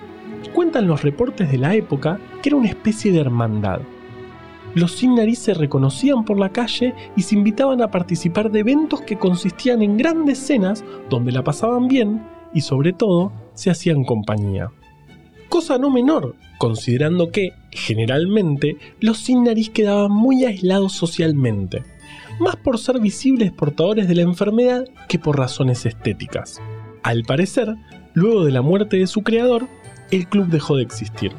Cuentan 0.54 0.87
los 0.87 1.02
reportes 1.02 1.50
de 1.50 1.58
la 1.58 1.75
época 1.75 2.20
que 2.40 2.50
era 2.50 2.56
una 2.56 2.68
especie 2.68 3.11
de 3.11 3.18
hermandad. 3.18 3.80
Los 4.75 4.92
sin 4.92 5.16
nariz 5.16 5.40
se 5.40 5.52
reconocían 5.52 6.25
por 6.25 6.38
la 6.38 6.50
calle 6.50 6.94
y 7.16 7.23
se 7.23 7.34
invitaban 7.34 7.82
a 7.82 7.90
participar 7.90 8.52
de 8.52 8.61
eventos 8.61 9.00
que 9.00 9.18
consistían 9.18 9.82
en 9.82 9.96
grandes 9.96 10.38
cenas 10.38 10.84
donde 11.11 11.32
la 11.32 11.42
pasaban 11.42 11.88
bien 11.88 12.23
y 12.54 12.61
sobre 12.61 12.92
todo 12.92 13.32
se 13.54 13.70
hacían 13.70 14.04
compañía. 14.04 14.70
Cosa 15.49 15.76
no 15.76 15.90
menor, 15.90 16.37
considerando 16.58 17.30
que, 17.30 17.50
generalmente, 17.73 18.76
los 19.00 19.18
sin 19.18 19.42
nariz 19.44 19.70
quedaban 19.70 20.12
muy 20.12 20.44
aislados 20.44 20.92
socialmente, 20.92 21.82
más 22.38 22.56
por 22.56 22.78
ser 22.78 23.00
visibles 23.00 23.50
portadores 23.50 24.06
de 24.06 24.14
la 24.14 24.23
enfermedad 24.23 24.84
que 25.08 25.18
por 25.18 25.37
razones 25.37 25.84
estéticas. 25.84 26.61
Al 27.02 27.25
parecer, 27.25 27.75
luego 28.14 28.44
de 28.44 28.52
la 28.52 28.62
muerte 28.62 28.96
de 28.96 29.06
su 29.06 29.23
creador, 29.23 29.68
el 30.14 30.28
club 30.28 30.47
dejó 30.47 30.76
de 30.76 30.83
existir. 30.83 31.33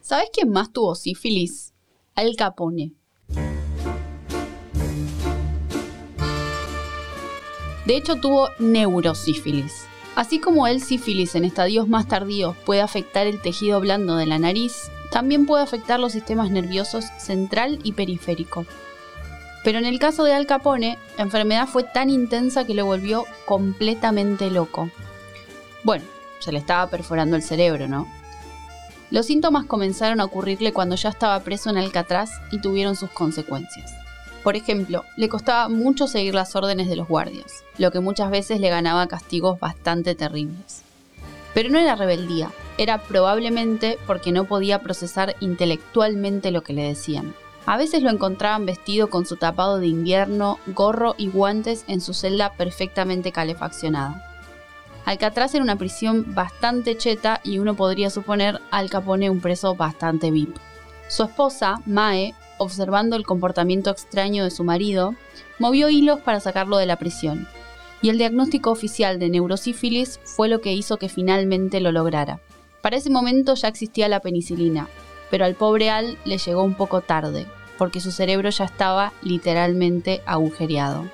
¿Sabes 0.00 0.30
quién 0.32 0.50
más 0.50 0.72
tuvo 0.72 0.94
sífilis? 0.94 1.74
Al 2.14 2.36
Capone. 2.36 2.94
De 7.84 7.96
hecho, 7.96 8.16
tuvo 8.16 8.48
neurosífilis. 8.58 9.86
Así 10.14 10.40
como 10.40 10.66
el 10.66 10.80
sífilis 10.80 11.34
en 11.34 11.44
estadios 11.44 11.88
más 11.88 12.08
tardíos 12.08 12.56
puede 12.64 12.80
afectar 12.80 13.26
el 13.26 13.42
tejido 13.42 13.80
blando 13.80 14.16
de 14.16 14.26
la 14.26 14.38
nariz, 14.38 14.90
también 15.10 15.44
puede 15.44 15.62
afectar 15.62 16.00
los 16.00 16.12
sistemas 16.12 16.50
nerviosos 16.50 17.04
central 17.18 17.78
y 17.82 17.92
periférico. 17.92 18.64
Pero 19.62 19.78
en 19.78 19.84
el 19.84 19.98
caso 19.98 20.24
de 20.24 20.32
Al 20.32 20.46
Capone, 20.46 20.98
la 21.18 21.24
enfermedad 21.24 21.68
fue 21.68 21.84
tan 21.84 22.08
intensa 22.08 22.64
que 22.64 22.74
lo 22.74 22.86
volvió 22.86 23.26
completamente 23.44 24.50
loco. 24.50 24.88
Bueno, 25.84 26.04
se 26.38 26.52
le 26.52 26.58
estaba 26.58 26.88
perforando 26.88 27.36
el 27.36 27.42
cerebro, 27.42 27.88
¿no? 27.88 28.06
Los 29.10 29.26
síntomas 29.26 29.66
comenzaron 29.66 30.20
a 30.20 30.24
ocurrirle 30.24 30.72
cuando 30.72 30.96
ya 30.96 31.10
estaba 31.10 31.38
preso 31.40 31.70
en 31.70 31.76
Alcatraz 31.76 32.30
y 32.50 32.60
tuvieron 32.60 32.96
sus 32.96 33.10
consecuencias. 33.10 33.94
Por 34.42 34.56
ejemplo, 34.56 35.04
le 35.16 35.28
costaba 35.28 35.68
mucho 35.68 36.06
seguir 36.06 36.34
las 36.34 36.54
órdenes 36.56 36.88
de 36.88 36.96
los 36.96 37.08
guardias, 37.08 37.64
lo 37.78 37.90
que 37.90 38.00
muchas 38.00 38.30
veces 38.30 38.60
le 38.60 38.68
ganaba 38.68 39.06
castigos 39.06 39.58
bastante 39.60 40.14
terribles. 40.14 40.82
Pero 41.54 41.70
no 41.70 41.78
era 41.78 41.96
rebeldía, 41.96 42.50
era 42.78 42.98
probablemente 42.98 43.98
porque 44.06 44.30
no 44.30 44.44
podía 44.44 44.82
procesar 44.82 45.36
intelectualmente 45.40 46.50
lo 46.50 46.62
que 46.62 46.74
le 46.74 46.82
decían. 46.82 47.34
A 47.64 47.76
veces 47.76 48.02
lo 48.02 48.10
encontraban 48.10 48.66
vestido 48.66 49.08
con 49.08 49.26
su 49.26 49.36
tapado 49.36 49.78
de 49.78 49.88
invierno, 49.88 50.58
gorro 50.68 51.14
y 51.18 51.28
guantes 51.28 51.84
en 51.88 52.00
su 52.00 52.14
celda 52.14 52.52
perfectamente 52.52 53.32
calefaccionada. 53.32 54.35
Alcatraz 55.06 55.54
era 55.54 55.62
una 55.62 55.76
prisión 55.76 56.34
bastante 56.34 56.96
cheta 56.96 57.40
y 57.44 57.60
uno 57.60 57.74
podría 57.74 58.10
suponer 58.10 58.60
Al 58.72 58.90
Capone 58.90 59.30
un 59.30 59.40
preso 59.40 59.76
bastante 59.76 60.32
VIP. 60.32 60.56
Su 61.08 61.22
esposa, 61.22 61.76
Mae, 61.86 62.34
observando 62.58 63.14
el 63.14 63.24
comportamiento 63.24 63.90
extraño 63.90 64.42
de 64.42 64.50
su 64.50 64.64
marido, 64.64 65.14
movió 65.60 65.88
hilos 65.88 66.18
para 66.20 66.40
sacarlo 66.40 66.76
de 66.76 66.86
la 66.86 66.96
prisión, 66.96 67.46
y 68.02 68.08
el 68.08 68.18
diagnóstico 68.18 68.72
oficial 68.72 69.20
de 69.20 69.30
neurosífilis 69.30 70.18
fue 70.24 70.48
lo 70.48 70.60
que 70.60 70.72
hizo 70.72 70.96
que 70.96 71.08
finalmente 71.08 71.78
lo 71.78 71.92
lograra. 71.92 72.40
Para 72.82 72.96
ese 72.96 73.08
momento 73.08 73.54
ya 73.54 73.68
existía 73.68 74.08
la 74.08 74.18
penicilina, 74.18 74.88
pero 75.30 75.44
al 75.44 75.54
pobre 75.54 75.88
Al 75.88 76.18
le 76.24 76.38
llegó 76.38 76.64
un 76.64 76.74
poco 76.74 77.00
tarde, 77.00 77.46
porque 77.78 78.00
su 78.00 78.10
cerebro 78.10 78.50
ya 78.50 78.64
estaba 78.64 79.12
literalmente 79.22 80.20
agujereado. 80.26 81.04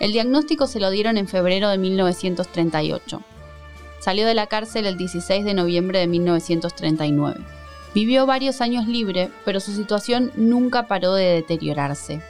El 0.00 0.12
diagnóstico 0.12 0.66
se 0.66 0.80
lo 0.80 0.90
dieron 0.90 1.18
en 1.18 1.28
febrero 1.28 1.68
de 1.68 1.78
1938. 1.78 3.22
Salió 4.00 4.26
de 4.26 4.34
la 4.34 4.48
cárcel 4.48 4.86
el 4.86 4.98
16 4.98 5.44
de 5.44 5.54
noviembre 5.54 5.98
de 6.00 6.06
1939. 6.06 7.40
Vivió 7.94 8.26
varios 8.26 8.60
años 8.60 8.88
libre, 8.88 9.30
pero 9.44 9.60
su 9.60 9.72
situación 9.72 10.32
nunca 10.34 10.88
paró 10.88 11.14
de 11.14 11.26
deteriorarse. 11.26 12.20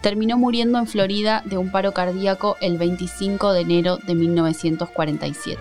Terminó 0.00 0.38
muriendo 0.38 0.78
en 0.78 0.86
Florida 0.86 1.42
de 1.44 1.58
un 1.58 1.70
paro 1.70 1.92
cardíaco 1.92 2.56
el 2.60 2.78
25 2.78 3.52
de 3.52 3.60
enero 3.60 3.98
de 3.98 4.14
1947. 4.14 5.60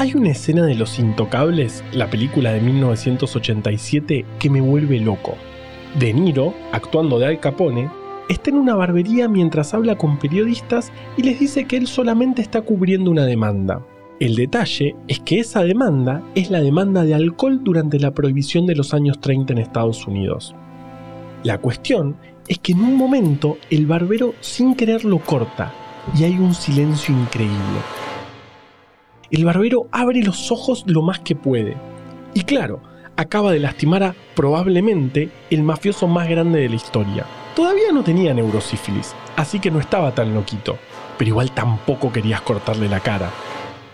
Hay 0.00 0.14
una 0.14 0.30
escena 0.30 0.64
de 0.64 0.74
Los 0.74 0.98
Intocables, 0.98 1.84
la 1.92 2.08
película 2.08 2.52
de 2.52 2.62
1987, 2.62 4.24
que 4.38 4.48
me 4.48 4.62
vuelve 4.62 4.98
loco. 4.98 5.34
De 5.98 6.14
Niro, 6.14 6.54
actuando 6.72 7.18
de 7.18 7.26
Al 7.26 7.38
Capone, 7.38 7.90
está 8.30 8.48
en 8.48 8.56
una 8.56 8.74
barbería 8.74 9.28
mientras 9.28 9.74
habla 9.74 9.98
con 9.98 10.18
periodistas 10.18 10.90
y 11.18 11.22
les 11.22 11.38
dice 11.38 11.66
que 11.66 11.76
él 11.76 11.86
solamente 11.86 12.40
está 12.40 12.62
cubriendo 12.62 13.10
una 13.10 13.26
demanda. 13.26 13.84
El 14.20 14.36
detalle 14.36 14.96
es 15.06 15.20
que 15.20 15.38
esa 15.38 15.64
demanda 15.64 16.22
es 16.34 16.50
la 16.50 16.62
demanda 16.62 17.04
de 17.04 17.14
alcohol 17.14 17.62
durante 17.62 18.00
la 18.00 18.14
prohibición 18.14 18.64
de 18.64 18.76
los 18.76 18.94
años 18.94 19.20
30 19.20 19.52
en 19.52 19.58
Estados 19.58 20.06
Unidos. 20.06 20.54
La 21.44 21.58
cuestión 21.58 22.16
es 22.48 22.58
que 22.58 22.72
en 22.72 22.80
un 22.80 22.96
momento 22.96 23.58
el 23.68 23.84
barbero 23.84 24.32
sin 24.40 24.76
querer 24.76 25.04
lo 25.04 25.18
corta 25.18 25.74
y 26.18 26.24
hay 26.24 26.38
un 26.38 26.54
silencio 26.54 27.14
increíble. 27.14 27.99
El 29.30 29.44
barbero 29.44 29.86
abre 29.92 30.22
los 30.22 30.50
ojos 30.50 30.84
lo 30.86 31.02
más 31.02 31.20
que 31.20 31.36
puede. 31.36 31.76
Y 32.34 32.42
claro, 32.42 32.82
acaba 33.16 33.52
de 33.52 33.60
lastimar 33.60 34.02
a 34.02 34.14
probablemente 34.34 35.30
el 35.50 35.62
mafioso 35.62 36.08
más 36.08 36.28
grande 36.28 36.60
de 36.60 36.68
la 36.68 36.74
historia. 36.74 37.26
Todavía 37.54 37.92
no 37.92 38.02
tenía 38.02 38.34
neurosífilis, 38.34 39.14
así 39.36 39.60
que 39.60 39.70
no 39.70 39.78
estaba 39.78 40.12
tan 40.14 40.34
loquito, 40.34 40.78
pero 41.16 41.28
igual 41.28 41.52
tampoco 41.52 42.12
querías 42.12 42.40
cortarle 42.40 42.88
la 42.88 43.00
cara. 43.00 43.30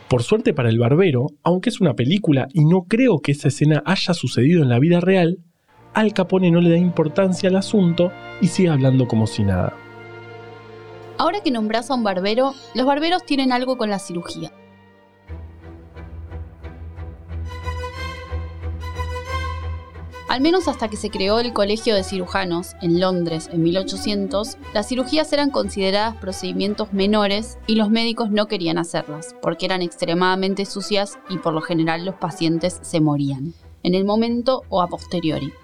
Por 0.08 0.22
suerte 0.22 0.54
para 0.54 0.70
el 0.70 0.78
barbero, 0.78 1.26
aunque 1.42 1.68
es 1.68 1.80
una 1.80 1.94
película 1.94 2.46
y 2.52 2.64
no 2.64 2.82
creo 2.88 3.18
que 3.18 3.32
esa 3.32 3.48
escena 3.48 3.82
haya 3.84 4.14
sucedido 4.14 4.62
en 4.62 4.68
la 4.68 4.78
vida 4.78 5.00
real, 5.00 5.38
Al 5.92 6.12
Capone 6.12 6.50
no 6.50 6.60
le 6.60 6.70
da 6.70 6.76
importancia 6.76 7.48
al 7.48 7.56
asunto 7.56 8.12
y 8.40 8.48
sigue 8.48 8.68
hablando 8.68 9.08
como 9.08 9.26
si 9.26 9.42
nada. 9.42 9.74
Ahora 11.18 11.40
que 11.42 11.50
nombras 11.50 11.90
a 11.90 11.94
un 11.94 12.04
barbero, 12.04 12.52
los 12.74 12.86
barberos 12.86 13.24
tienen 13.24 13.50
algo 13.50 13.76
con 13.76 13.90
la 13.90 13.98
cirugía. 13.98 14.52
Al 20.36 20.42
menos 20.42 20.68
hasta 20.68 20.88
que 20.88 20.98
se 20.98 21.08
creó 21.08 21.40
el 21.40 21.54
Colegio 21.54 21.94
de 21.94 22.04
Cirujanos 22.04 22.76
en 22.82 23.00
Londres 23.00 23.48
en 23.50 23.62
1800, 23.62 24.58
las 24.74 24.86
cirugías 24.86 25.32
eran 25.32 25.48
consideradas 25.48 26.14
procedimientos 26.18 26.92
menores 26.92 27.56
y 27.66 27.76
los 27.76 27.88
médicos 27.88 28.30
no 28.30 28.46
querían 28.46 28.76
hacerlas, 28.76 29.34
porque 29.40 29.64
eran 29.64 29.80
extremadamente 29.80 30.66
sucias 30.66 31.18
y 31.30 31.38
por 31.38 31.54
lo 31.54 31.62
general 31.62 32.04
los 32.04 32.16
pacientes 32.16 32.80
se 32.82 33.00
morían, 33.00 33.54
en 33.82 33.94
el 33.94 34.04
momento 34.04 34.64
o 34.68 34.82
a 34.82 34.88
posteriori. 34.88 35.54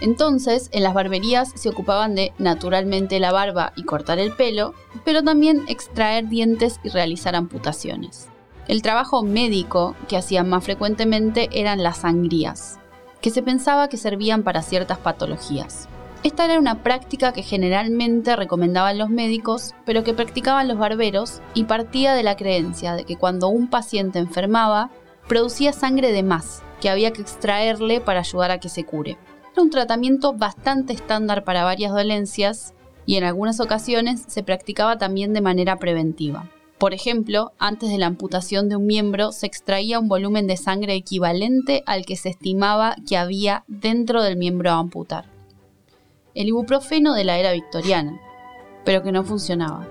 Entonces, 0.00 0.68
en 0.72 0.82
las 0.82 0.92
barberías 0.92 1.52
se 1.54 1.68
ocupaban 1.68 2.16
de 2.16 2.32
naturalmente 2.38 3.20
la 3.20 3.30
barba 3.30 3.74
y 3.76 3.84
cortar 3.84 4.18
el 4.18 4.32
pelo, 4.32 4.74
pero 5.04 5.22
también 5.22 5.62
extraer 5.68 6.28
dientes 6.28 6.80
y 6.82 6.88
realizar 6.88 7.36
amputaciones. 7.36 8.26
El 8.66 8.82
trabajo 8.82 9.22
médico 9.22 9.94
que 10.08 10.16
hacían 10.16 10.48
más 10.48 10.64
frecuentemente 10.64 11.48
eran 11.52 11.84
las 11.84 11.98
sangrías, 11.98 12.80
que 13.22 13.30
se 13.30 13.42
pensaba 13.42 13.88
que 13.88 13.96
servían 13.96 14.42
para 14.42 14.60
ciertas 14.60 14.98
patologías. 14.98 15.88
Esta 16.24 16.44
era 16.44 16.58
una 16.58 16.82
práctica 16.82 17.32
que 17.32 17.42
generalmente 17.42 18.36
recomendaban 18.36 18.98
los 18.98 19.10
médicos, 19.10 19.74
pero 19.84 20.04
que 20.04 20.14
practicaban 20.14 20.68
los 20.68 20.78
barberos 20.78 21.40
y 21.54 21.64
partía 21.64 22.14
de 22.14 22.22
la 22.22 22.36
creencia 22.36 22.94
de 22.94 23.04
que 23.04 23.16
cuando 23.16 23.48
un 23.48 23.68
paciente 23.68 24.18
enfermaba, 24.18 24.90
producía 25.26 25.72
sangre 25.72 26.12
de 26.12 26.22
más, 26.22 26.62
que 26.80 26.90
había 26.90 27.12
que 27.12 27.22
extraerle 27.22 28.00
para 28.00 28.20
ayudar 28.20 28.50
a 28.50 28.58
que 28.58 28.68
se 28.68 28.84
cure. 28.84 29.18
Era 29.52 29.62
un 29.62 29.70
tratamiento 29.70 30.32
bastante 30.32 30.92
estándar 30.92 31.44
para 31.44 31.64
varias 31.64 31.92
dolencias 31.92 32.74
y 33.04 33.16
en 33.16 33.24
algunas 33.24 33.60
ocasiones 33.60 34.24
se 34.26 34.42
practicaba 34.42 34.98
también 34.98 35.32
de 35.32 35.40
manera 35.40 35.76
preventiva. 35.76 36.48
Por 36.82 36.94
ejemplo, 36.94 37.52
antes 37.60 37.90
de 37.90 37.98
la 37.98 38.06
amputación 38.06 38.68
de 38.68 38.74
un 38.74 38.86
miembro 38.86 39.30
se 39.30 39.46
extraía 39.46 40.00
un 40.00 40.08
volumen 40.08 40.48
de 40.48 40.56
sangre 40.56 40.96
equivalente 40.96 41.84
al 41.86 42.04
que 42.04 42.16
se 42.16 42.30
estimaba 42.30 42.96
que 43.08 43.16
había 43.16 43.62
dentro 43.68 44.20
del 44.20 44.36
miembro 44.36 44.72
a 44.72 44.78
amputar. 44.78 45.26
El 46.34 46.48
ibuprofeno 46.48 47.14
de 47.14 47.22
la 47.22 47.38
era 47.38 47.52
victoriana, 47.52 48.20
pero 48.84 49.04
que 49.04 49.12
no 49.12 49.22
funcionaba. 49.22 49.86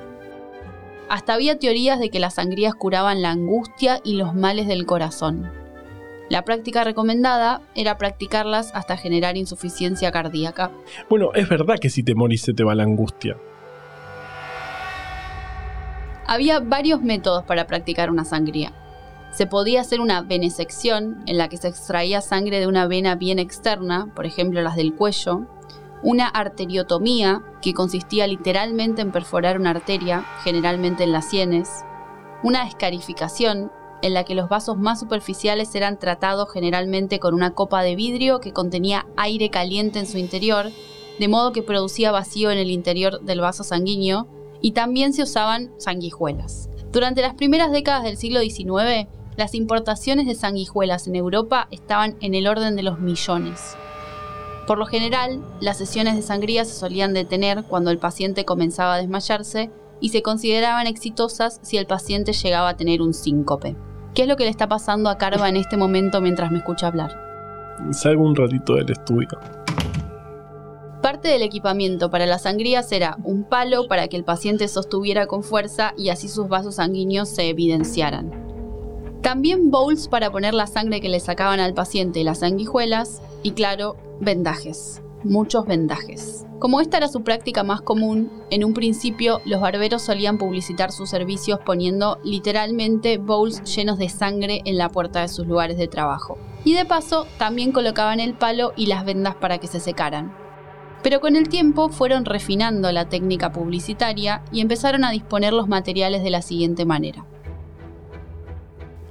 Hasta 1.08 1.34
había 1.34 1.58
teorías 1.58 1.98
de 1.98 2.10
que 2.10 2.20
las 2.20 2.34
sangrías 2.34 2.76
curaban 2.76 3.22
la 3.22 3.32
angustia 3.32 4.02
y 4.04 4.16
los 4.16 4.36
males 4.36 4.68
del 4.68 4.86
corazón. 4.86 5.50
La 6.28 6.44
práctica 6.44 6.84
recomendada 6.84 7.62
era 7.74 7.98
practicarlas 7.98 8.70
hasta 8.76 8.98
generar 8.98 9.38
insuficiencia 9.38 10.12
cardíaca. 10.12 10.72
Bueno, 11.10 11.30
es 11.36 11.48
verdad 11.48 11.80
que 11.80 11.90
si 11.90 12.04
te 12.04 12.16
morís 12.16 12.42
se 12.42 12.52
te 12.52 12.66
va 12.66 12.76
la 12.76 12.84
angustia. 12.84 13.38
Había 16.32 16.62
varios 16.62 17.02
métodos 17.02 17.44
para 17.44 17.68
practicar 17.68 18.10
una 18.10 18.24
sangría. 18.24 18.72
Se 19.34 19.48
podía 19.48 19.82
hacer 19.82 20.00
una 20.00 20.22
venesección, 20.22 21.22
en 21.26 21.38
la 21.38 21.50
que 21.50 21.58
se 21.58 21.68
extraía 21.68 22.22
sangre 22.22 22.62
de 22.62 22.68
una 22.68 22.88
vena 22.88 23.16
bien 23.16 23.38
externa, 23.38 24.10
por 24.16 24.26
ejemplo 24.26 24.62
las 24.62 24.78
del 24.78 24.96
cuello, 24.96 25.46
una 26.04 26.30
arteriotomía, 26.30 27.44
que 27.62 27.74
consistía 27.74 28.28
literalmente 28.28 29.02
en 29.02 29.12
perforar 29.12 29.60
una 29.60 29.72
arteria, 29.72 30.26
generalmente 30.46 31.04
en 31.04 31.12
las 31.12 31.30
sienes, 31.30 31.70
una 32.44 32.66
escarificación, 32.66 33.70
en 34.02 34.14
la 34.14 34.24
que 34.24 34.34
los 34.34 34.48
vasos 34.48 34.78
más 34.78 35.02
superficiales 35.02 35.76
eran 35.76 36.00
tratados 36.00 36.50
generalmente 36.54 37.20
con 37.20 37.34
una 37.34 37.52
copa 37.52 37.84
de 37.84 37.98
vidrio 37.98 38.40
que 38.40 38.54
contenía 38.54 39.06
aire 39.18 39.50
caliente 39.50 40.00
en 40.00 40.08
su 40.08 40.18
interior, 40.18 40.68
de 41.20 41.28
modo 41.28 41.52
que 41.52 41.62
producía 41.62 42.14
vacío 42.14 42.52
en 42.52 42.58
el 42.58 42.72
interior 42.72 43.20
del 43.20 43.42
vaso 43.42 43.66
sanguíneo, 43.66 44.30
y 44.62 44.72
también 44.72 45.14
se 45.14 45.24
usaban 45.24 45.72
sanguijuelas. 45.78 46.70
Durante 46.92 47.22
las 47.22 47.36
primeras 47.36 47.72
décadas 47.72 48.04
del 48.04 48.18
siglo 48.18 48.42
XIX, 48.42 49.08
las 49.38 49.56
importaciones 49.56 50.28
de 50.28 50.36
sanguijuelas 50.36 51.08
en 51.08 51.16
Europa 51.16 51.68
estaban 51.72 52.16
en 52.22 52.36
el 52.36 52.48
orden 52.48 52.76
de 52.76 52.84
los 52.84 53.00
millones. 53.00 53.76
Por 54.68 54.78
lo 54.78 54.86
general, 54.86 55.42
las 55.60 55.78
sesiones 55.78 56.16
de 56.16 56.22
sangría 56.22 56.66
se 56.66 56.74
solían 56.74 57.14
detener 57.14 57.64
cuando 57.64 57.92
el 57.92 57.98
paciente 57.98 58.46
comenzaba 58.46 58.96
a 58.96 58.98
desmayarse 58.98 59.72
y 60.00 60.10
se 60.10 60.22
consideraban 60.22 60.88
exitosas 60.88 61.60
si 61.64 61.78
el 61.78 61.88
paciente 61.88 62.34
llegaba 62.34 62.70
a 62.70 62.78
tener 62.78 63.02
un 63.02 63.14
síncope. 63.14 63.76
¿Qué 64.14 64.24
es 64.24 64.28
lo 64.28 64.36
que 64.36 64.44
le 64.44 64.50
está 64.50 64.68
pasando 64.68 65.10
a 65.10 65.18
Carva 65.18 65.48
en 65.48 65.56
este 65.56 65.78
momento 65.78 66.22
mientras 66.22 66.52
me 66.52 66.58
escucha 66.58 66.88
hablar? 66.88 67.18
Salgo 67.92 68.24
un 68.24 68.36
ratito 68.36 68.76
del 68.76 68.92
estudio. 68.92 69.30
Parte 71.02 71.30
del 71.30 71.42
equipamiento 71.42 72.12
para 72.12 72.28
las 72.28 72.44
sangrías 72.44 72.92
era 72.92 73.18
un 73.24 73.44
palo 73.44 73.88
para 73.88 74.08
que 74.08 74.18
el 74.18 74.24
paciente 74.24 74.68
sostuviera 74.68 75.26
con 75.26 75.42
fuerza 75.42 75.96
y 75.98 76.10
así 76.10 76.28
sus 76.28 76.48
vasos 76.48 76.76
sanguíneos 76.76 77.28
se 77.28 77.50
evidenciaran. 77.50 78.32
También 79.24 79.72
bowls 79.72 80.08
para 80.08 80.32
poner 80.32 80.54
la 80.54 80.68
sangre 80.68 81.02
que 81.02 81.10
le 81.10 81.20
sacaban 81.20 81.60
al 81.60 81.74
paciente 81.74 82.20
y 82.20 82.24
las 82.24 82.40
sanguijuelas 82.40 83.22
y 83.42 83.52
claro, 83.52 83.96
vendajes, 84.20 85.02
muchos 85.24 85.66
vendajes. 85.66 86.46
Como 86.60 86.82
esta 86.82 86.98
era 86.98 87.08
su 87.08 87.24
práctica 87.24 87.64
más 87.64 87.82
común, 87.82 88.32
en 88.52 88.64
un 88.64 88.76
principio 88.76 89.42
los 89.46 89.60
barberos 89.60 90.04
solían 90.04 90.38
publicitar 90.38 90.92
sus 90.92 91.10
servicios 91.10 91.60
poniendo 91.66 92.20
literalmente 92.24 93.18
bowls 93.18 93.64
llenos 93.76 93.98
de 93.98 94.10
sangre 94.10 94.62
en 94.66 94.78
la 94.78 94.90
puerta 94.90 95.22
de 95.22 95.30
sus 95.30 95.48
lugares 95.48 95.78
de 95.78 95.88
trabajo. 95.88 96.38
Y 96.64 96.76
de 96.76 96.86
paso, 96.86 97.26
también 97.40 97.72
colocaban 97.72 98.20
el 98.20 98.36
palo 98.36 98.74
y 98.76 98.86
las 98.86 99.04
vendas 99.04 99.34
para 99.34 99.58
que 99.58 99.66
se 99.66 99.80
secaran. 99.80 100.41
Pero 101.04 101.20
con 101.20 101.36
el 101.36 101.50
tiempo 101.50 101.90
fueron 101.90 102.26
refinando 102.26 102.92
la 102.92 103.10
técnica 103.10 103.52
publicitaria 103.52 104.44
y 104.52 104.62
empezaron 104.62 105.04
a 105.04 105.12
disponer 105.12 105.54
los 105.54 105.68
materiales 105.68 106.24
de 106.24 106.30
la 106.30 106.42
siguiente 106.42 106.86
manera. 106.86 107.26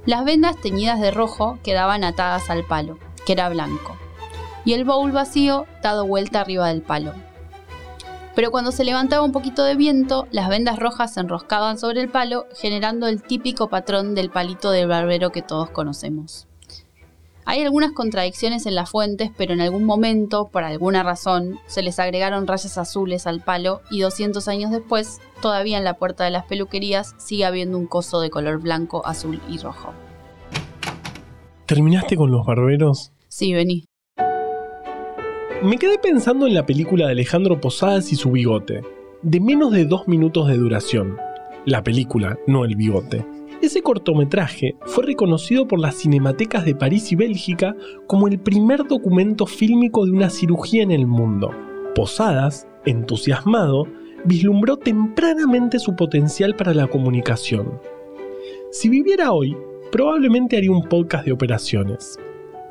Las 0.05 0.23
vendas 0.25 0.57
teñidas 0.57 0.99
de 0.99 1.11
rojo 1.11 1.59
quedaban 1.63 2.03
atadas 2.03 2.49
al 2.49 2.65
palo, 2.65 2.97
que 3.25 3.33
era 3.33 3.49
blanco 3.49 3.97
y 4.65 4.73
el 4.73 4.85
bowl 4.85 5.11
vacío 5.11 5.65
dado 5.81 6.05
vuelta 6.05 6.41
arriba 6.41 6.67
del 6.67 6.81
palo. 6.81 7.13
Pero 8.35 8.51
cuando 8.51 8.71
se 8.71 8.85
levantaba 8.85 9.23
un 9.23 9.31
poquito 9.31 9.63
de 9.63 9.75
viento, 9.75 10.27
las 10.31 10.47
vendas 10.47 10.79
rojas 10.79 11.13
se 11.13 11.19
enroscaban 11.19 11.77
sobre 11.77 12.01
el 12.01 12.09
palo, 12.09 12.45
generando 12.55 13.07
el 13.07 13.21
típico 13.21 13.69
patrón 13.69 14.15
del 14.15 14.29
palito 14.29 14.71
de 14.71 14.85
barbero 14.85 15.31
que 15.31 15.41
todos 15.41 15.69
conocemos. 15.69 16.47
Hay 17.45 17.61
algunas 17.61 17.91
contradicciones 17.91 18.65
en 18.65 18.75
las 18.75 18.89
fuentes, 18.89 19.31
pero 19.35 19.53
en 19.53 19.61
algún 19.61 19.83
momento, 19.83 20.47
por 20.47 20.63
alguna 20.63 21.03
razón, 21.03 21.59
se 21.65 21.81
les 21.81 21.97
agregaron 21.99 22.45
rayas 22.45 22.77
azules 22.77 23.25
al 23.25 23.41
palo 23.41 23.81
y 23.89 24.01
200 24.01 24.47
años 24.47 24.71
después, 24.71 25.19
todavía 25.41 25.77
en 25.77 25.83
la 25.83 25.95
puerta 25.95 26.23
de 26.23 26.31
las 26.31 26.45
peluquerías 26.45 27.15
sigue 27.17 27.45
habiendo 27.45 27.77
un 27.77 27.87
coso 27.87 28.21
de 28.21 28.29
color 28.29 28.61
blanco, 28.61 29.05
azul 29.05 29.41
y 29.49 29.57
rojo. 29.57 29.93
¿Terminaste 31.65 32.15
con 32.15 32.31
los 32.31 32.45
barberos? 32.45 33.11
Sí, 33.27 33.53
vení. 33.53 33.85
Me 35.63 35.77
quedé 35.77 35.97
pensando 35.97 36.47
en 36.47 36.53
la 36.53 36.65
película 36.65 37.05
de 37.05 37.11
Alejandro 37.11 37.59
Posadas 37.59 38.11
y 38.11 38.15
su 38.15 38.31
bigote, 38.31 38.81
de 39.21 39.39
menos 39.39 39.71
de 39.71 39.85
dos 39.85 40.07
minutos 40.07 40.47
de 40.47 40.57
duración. 40.57 41.17
La 41.65 41.83
película, 41.83 42.37
no 42.47 42.65
el 42.65 42.75
bigote. 42.75 43.25
Ese 43.61 43.83
cortometraje 43.83 44.75
fue 44.87 45.05
reconocido 45.05 45.67
por 45.67 45.79
las 45.79 45.95
cinematecas 45.95 46.65
de 46.65 46.73
París 46.73 47.11
y 47.11 47.15
Bélgica 47.15 47.75
como 48.07 48.27
el 48.27 48.39
primer 48.39 48.87
documento 48.87 49.45
fílmico 49.45 50.05
de 50.05 50.11
una 50.11 50.31
cirugía 50.31 50.81
en 50.81 50.89
el 50.89 51.05
mundo. 51.05 51.51
Posadas, 51.93 52.67
entusiasmado, 52.85 53.87
vislumbró 54.25 54.77
tempranamente 54.77 55.77
su 55.77 55.95
potencial 55.95 56.55
para 56.55 56.73
la 56.73 56.87
comunicación. 56.87 57.79
Si 58.71 58.89
viviera 58.89 59.31
hoy, 59.31 59.55
probablemente 59.91 60.57
haría 60.57 60.71
un 60.71 60.87
podcast 60.89 61.25
de 61.25 61.31
operaciones. 61.31 62.17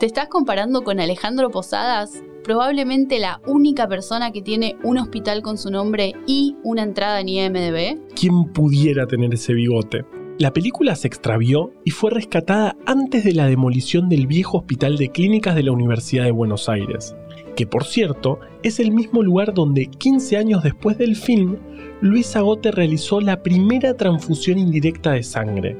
¿Te 0.01 0.07
estás 0.07 0.29
comparando 0.29 0.83
con 0.83 0.99
Alejandro 0.99 1.51
Posadas? 1.51 2.21
probablemente 2.43 3.19
la 3.19 3.41
única 3.47 3.87
persona 3.87 4.33
que 4.33 4.41
tiene 4.43 4.77
un 4.83 4.99
hospital 4.99 5.43
con 5.43 5.59
su 5.59 5.71
nombre 5.71 6.15
y 6.27 6.57
una 6.63 6.83
entrada 6.83 7.21
en 7.21 7.29
IMDB? 7.29 7.99
¿Quién 8.19 8.53
pudiera 8.53 9.07
tener 9.07 9.35
ese 9.35 9.53
bigote? 9.53 10.05
La 10.41 10.55
película 10.55 10.95
se 10.95 11.07
extravió 11.07 11.71
y 11.85 11.91
fue 11.91 12.11
rescatada 12.11 12.75
antes 12.87 13.25
de 13.25 13.35
la 13.35 13.45
demolición 13.45 14.09
del 14.09 14.27
viejo 14.27 14.57
hospital 14.57 14.97
de 14.97 15.11
clínicas 15.11 15.55
de 15.55 15.65
la 15.65 15.73
Universidad 15.73 16.25
de 16.25 16.31
Buenos 16.31 16.71
Aires, 16.71 17.15
que 17.57 17.67
por 17.67 17.85
cierto 17.85 18.41
es 18.63 18.81
el 18.81 18.91
mismo 18.91 19.23
lugar 19.23 19.53
donde 19.53 19.89
15 19.89 20.39
años 20.39 20.63
después 20.63 20.97
del 20.97 21.15
film, 21.17 21.59
Luis 22.01 22.35
Agote 22.37 22.71
realizó 22.71 23.21
la 23.21 23.43
primera 23.43 23.99
transfusión 23.99 24.59
indirecta 24.59 25.13
de 25.13 25.25
sangre 25.25 25.77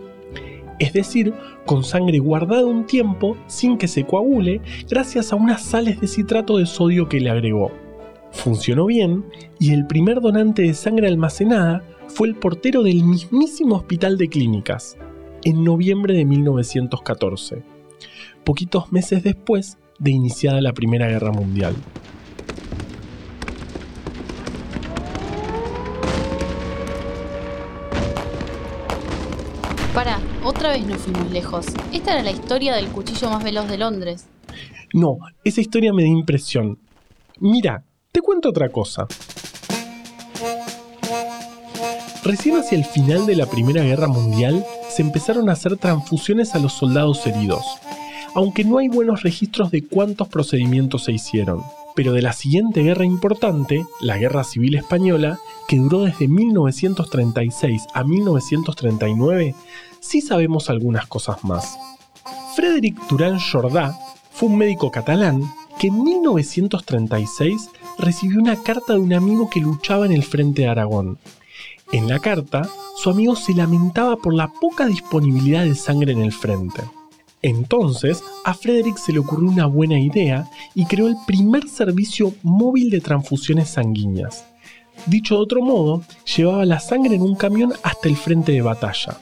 es 0.79 0.93
decir, 0.93 1.33
con 1.65 1.83
sangre 1.83 2.19
guardada 2.19 2.67
un 2.67 2.85
tiempo 2.85 3.39
sin 3.47 3.79
que 3.79 3.89
se 3.89 4.05
coagule 4.05 4.61
gracias 4.91 5.33
a 5.33 5.37
unas 5.37 5.63
sales 5.63 6.03
de 6.03 6.07
citrato 6.07 6.59
de 6.59 6.67
sodio 6.67 7.09
que 7.09 7.21
le 7.21 7.31
agregó. 7.31 7.71
Funcionó 8.31 8.85
bien 8.85 9.25
y 9.59 9.73
el 9.73 9.87
primer 9.87 10.21
donante 10.21 10.63
de 10.63 10.75
sangre 10.75 11.09
almacenada 11.09 11.83
fue 12.11 12.29
el 12.29 12.35
portero 12.35 12.83
del 12.83 13.05
mismísimo 13.05 13.77
hospital 13.77 14.19
de 14.19 14.29
clínicas, 14.29 14.97
en 15.45 15.65
noviembre 15.65 16.13
de 16.13 16.25
1914, 16.25 17.63
poquitos 18.45 18.93
meses 18.93 19.23
después 19.23 19.79
de 19.99 20.11
iniciada 20.11 20.61
la 20.61 20.73
Primera 20.73 21.09
Guerra 21.09 21.31
Mundial. 21.31 21.75
Para, 29.95 30.19
otra 30.45 30.71
vez 30.71 30.87
nos 30.87 30.99
fuimos 30.99 31.31
lejos. 31.31 31.67
Esta 31.93 32.13
era 32.13 32.23
la 32.23 32.31
historia 32.31 32.75
del 32.75 32.89
cuchillo 32.89 33.31
más 33.31 33.43
veloz 33.43 33.69
de 33.69 33.79
Londres. 33.79 34.27
No, 34.93 35.19
esa 35.45 35.61
historia 35.61 35.93
me 35.93 36.03
da 36.03 36.09
impresión. 36.09 36.79
Mira, 37.39 37.85
te 38.13 38.21
cuento 38.21 38.51
otra 38.51 38.69
cosa. 38.69 39.07
Recién 42.23 42.57
hacia 42.57 42.77
el 42.77 42.85
final 42.85 43.25
de 43.25 43.35
la 43.35 43.47
Primera 43.47 43.83
Guerra 43.83 44.07
Mundial 44.07 44.65
se 44.91 45.01
empezaron 45.01 45.49
a 45.49 45.55
hacer 45.55 45.79
transfusiones 45.79 46.55
a 46.55 46.59
los 46.59 46.75
soldados 46.75 47.27
heridos, 47.27 47.65
aunque 48.35 48.63
no 48.63 48.77
hay 48.77 48.89
buenos 48.89 49.23
registros 49.23 49.71
de 49.71 49.87
cuántos 49.87 50.29
procedimientos 50.29 51.05
se 51.05 51.13
hicieron. 51.13 51.63
Pero 51.97 52.13
de 52.13 52.21
la 52.21 52.35
siguiente 52.35 52.83
guerra 52.83 53.07
importante, 53.07 53.85
la 54.01 54.19
Guerra 54.19 54.45
Civil 54.45 54.75
Española, 54.75 55.39
que 55.67 55.77
duró 55.77 56.03
desde 56.03 56.29
1936 56.29 57.87
a 57.95 58.05
1939, 58.05 59.55
sí 60.01 60.21
sabemos 60.21 60.69
algunas 60.69 61.07
cosas 61.07 61.43
más. 61.43 61.79
Frédéric 62.55 62.97
Durán 63.09 63.39
Jordá 63.41 63.99
fue 64.31 64.51
un 64.51 64.59
médico 64.59 64.91
catalán 64.91 65.43
que 65.79 65.87
en 65.87 66.03
1936 66.03 67.71
recibió 67.99 68.39
una 68.39 68.57
carta 68.57 68.93
de 68.93 68.99
un 68.99 69.15
amigo 69.15 69.49
que 69.49 69.61
luchaba 69.61 70.05
en 70.05 70.13
el 70.13 70.23
frente 70.23 70.63
de 70.63 70.69
Aragón. 70.69 71.19
En 71.93 72.09
la 72.09 72.21
carta, 72.21 72.69
su 72.97 73.11
amigo 73.11 73.35
se 73.35 73.53
lamentaba 73.53 74.17
por 74.17 74.33
la 74.33 74.53
poca 74.53 74.87
disponibilidad 74.87 75.65
de 75.65 75.75
sangre 75.75 76.13
en 76.13 76.23
el 76.23 76.33
frente. 76.33 76.83
Entonces, 77.43 78.23
a 78.45 78.55
Frederick 78.55 78.97
se 78.97 79.13
le 79.13 79.19
ocurrió 79.19 79.49
una 79.49 79.67
buena 79.67 79.99
idea 79.99 80.49
y 80.75 80.85
creó 80.85 81.09
el 81.09 81.17
primer 81.27 81.69
servicio 81.69 82.33
móvil 82.43 82.91
de 82.91 83.01
transfusiones 83.01 83.71
sanguíneas. 83.71 84.45
Dicho 85.07 85.37
de 85.37 85.41
otro 85.41 85.63
modo, 85.63 86.03
llevaba 86.37 86.65
la 86.65 86.79
sangre 86.79 87.17
en 87.17 87.23
un 87.23 87.35
camión 87.35 87.73
hasta 87.83 88.09
el 88.09 88.17
frente 88.17 88.53
de 88.53 88.63
batalla. 88.63 89.19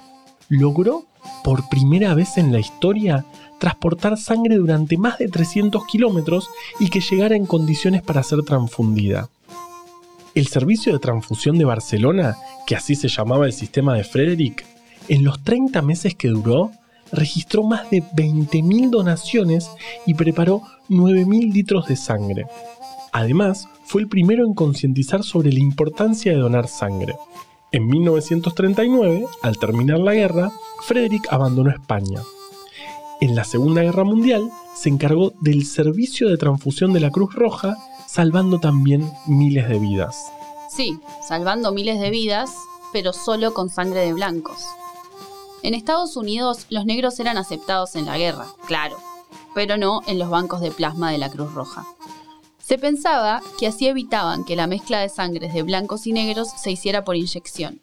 Logró, 0.48 1.04
por 1.44 1.68
primera 1.68 2.14
vez 2.14 2.36
en 2.36 2.52
la 2.52 2.58
historia, 2.58 3.24
transportar 3.58 4.18
sangre 4.18 4.56
durante 4.56 4.98
más 4.98 5.18
de 5.18 5.28
300 5.28 5.86
kilómetros 5.86 6.50
y 6.80 6.90
que 6.90 7.00
llegara 7.00 7.36
en 7.36 7.46
condiciones 7.46 8.02
para 8.02 8.22
ser 8.22 8.42
transfundida. 8.42 9.30
El 10.34 10.46
servicio 10.46 10.92
de 10.92 10.98
transfusión 10.98 11.58
de 11.58 11.64
Barcelona, 11.64 12.36
que 12.68 12.76
así 12.76 12.96
se 12.96 13.08
llamaba 13.08 13.46
el 13.46 13.54
sistema 13.54 13.94
de 13.94 14.04
Frederick, 14.04 14.66
en 15.08 15.24
los 15.24 15.42
30 15.42 15.80
meses 15.80 16.14
que 16.14 16.28
duró, 16.28 16.70
registró 17.10 17.62
más 17.62 17.88
de 17.90 18.02
20.000 18.02 18.90
donaciones 18.90 19.70
y 20.04 20.12
preparó 20.12 20.60
9.000 20.90 21.50
litros 21.50 21.88
de 21.88 21.96
sangre. 21.96 22.44
Además, 23.10 23.68
fue 23.86 24.02
el 24.02 24.08
primero 24.08 24.44
en 24.44 24.52
concientizar 24.52 25.22
sobre 25.22 25.50
la 25.50 25.60
importancia 25.60 26.30
de 26.30 26.40
donar 26.40 26.68
sangre. 26.68 27.14
En 27.72 27.86
1939, 27.86 29.24
al 29.40 29.56
terminar 29.56 30.00
la 30.00 30.12
guerra, 30.12 30.50
Frederick 30.82 31.26
abandonó 31.30 31.70
España. 31.70 32.20
En 33.22 33.34
la 33.34 33.44
Segunda 33.44 33.80
Guerra 33.80 34.04
Mundial 34.04 34.50
se 34.76 34.90
encargó 34.90 35.32
del 35.40 35.64
servicio 35.64 36.28
de 36.28 36.36
transfusión 36.36 36.92
de 36.92 37.00
la 37.00 37.10
Cruz 37.10 37.34
Roja, 37.34 37.78
salvando 38.06 38.60
también 38.60 39.10
miles 39.26 39.66
de 39.70 39.78
vidas. 39.78 40.18
Sí, 40.68 41.00
salvando 41.26 41.72
miles 41.72 41.98
de 41.98 42.10
vidas, 42.10 42.50
pero 42.92 43.12
solo 43.12 43.54
con 43.54 43.70
sangre 43.70 44.00
de 44.00 44.12
blancos. 44.12 44.64
En 45.62 45.74
Estados 45.74 46.16
Unidos 46.16 46.66
los 46.70 46.84
negros 46.84 47.18
eran 47.20 47.36
aceptados 47.36 47.96
en 47.96 48.06
la 48.06 48.18
guerra, 48.18 48.46
claro, 48.66 48.96
pero 49.54 49.76
no 49.76 50.02
en 50.06 50.18
los 50.18 50.30
bancos 50.30 50.60
de 50.60 50.70
plasma 50.70 51.10
de 51.10 51.18
la 51.18 51.30
Cruz 51.30 51.52
Roja. 51.52 51.86
Se 52.62 52.78
pensaba 52.78 53.42
que 53.58 53.66
así 53.66 53.88
evitaban 53.88 54.44
que 54.44 54.56
la 54.56 54.66
mezcla 54.66 55.00
de 55.00 55.08
sangres 55.08 55.54
de 55.54 55.62
blancos 55.62 56.06
y 56.06 56.12
negros 56.12 56.48
se 56.56 56.70
hiciera 56.70 57.02
por 57.02 57.16
inyección, 57.16 57.80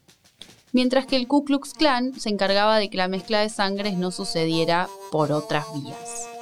mientras 0.71 1.07
que 1.07 1.15
el 1.15 1.27
Ku 1.27 1.43
Klux 1.43 1.73
Klan 1.73 2.17
se 2.19 2.29
encargaba 2.29 2.77
de 2.77 2.89
que 2.89 2.97
la 2.97 3.07
mezcla 3.07 3.41
de 3.41 3.49
sangres 3.49 3.97
no 3.97 4.11
sucediera 4.11 4.87
por 5.11 5.31
otras 5.31 5.65
vías. 5.73 6.34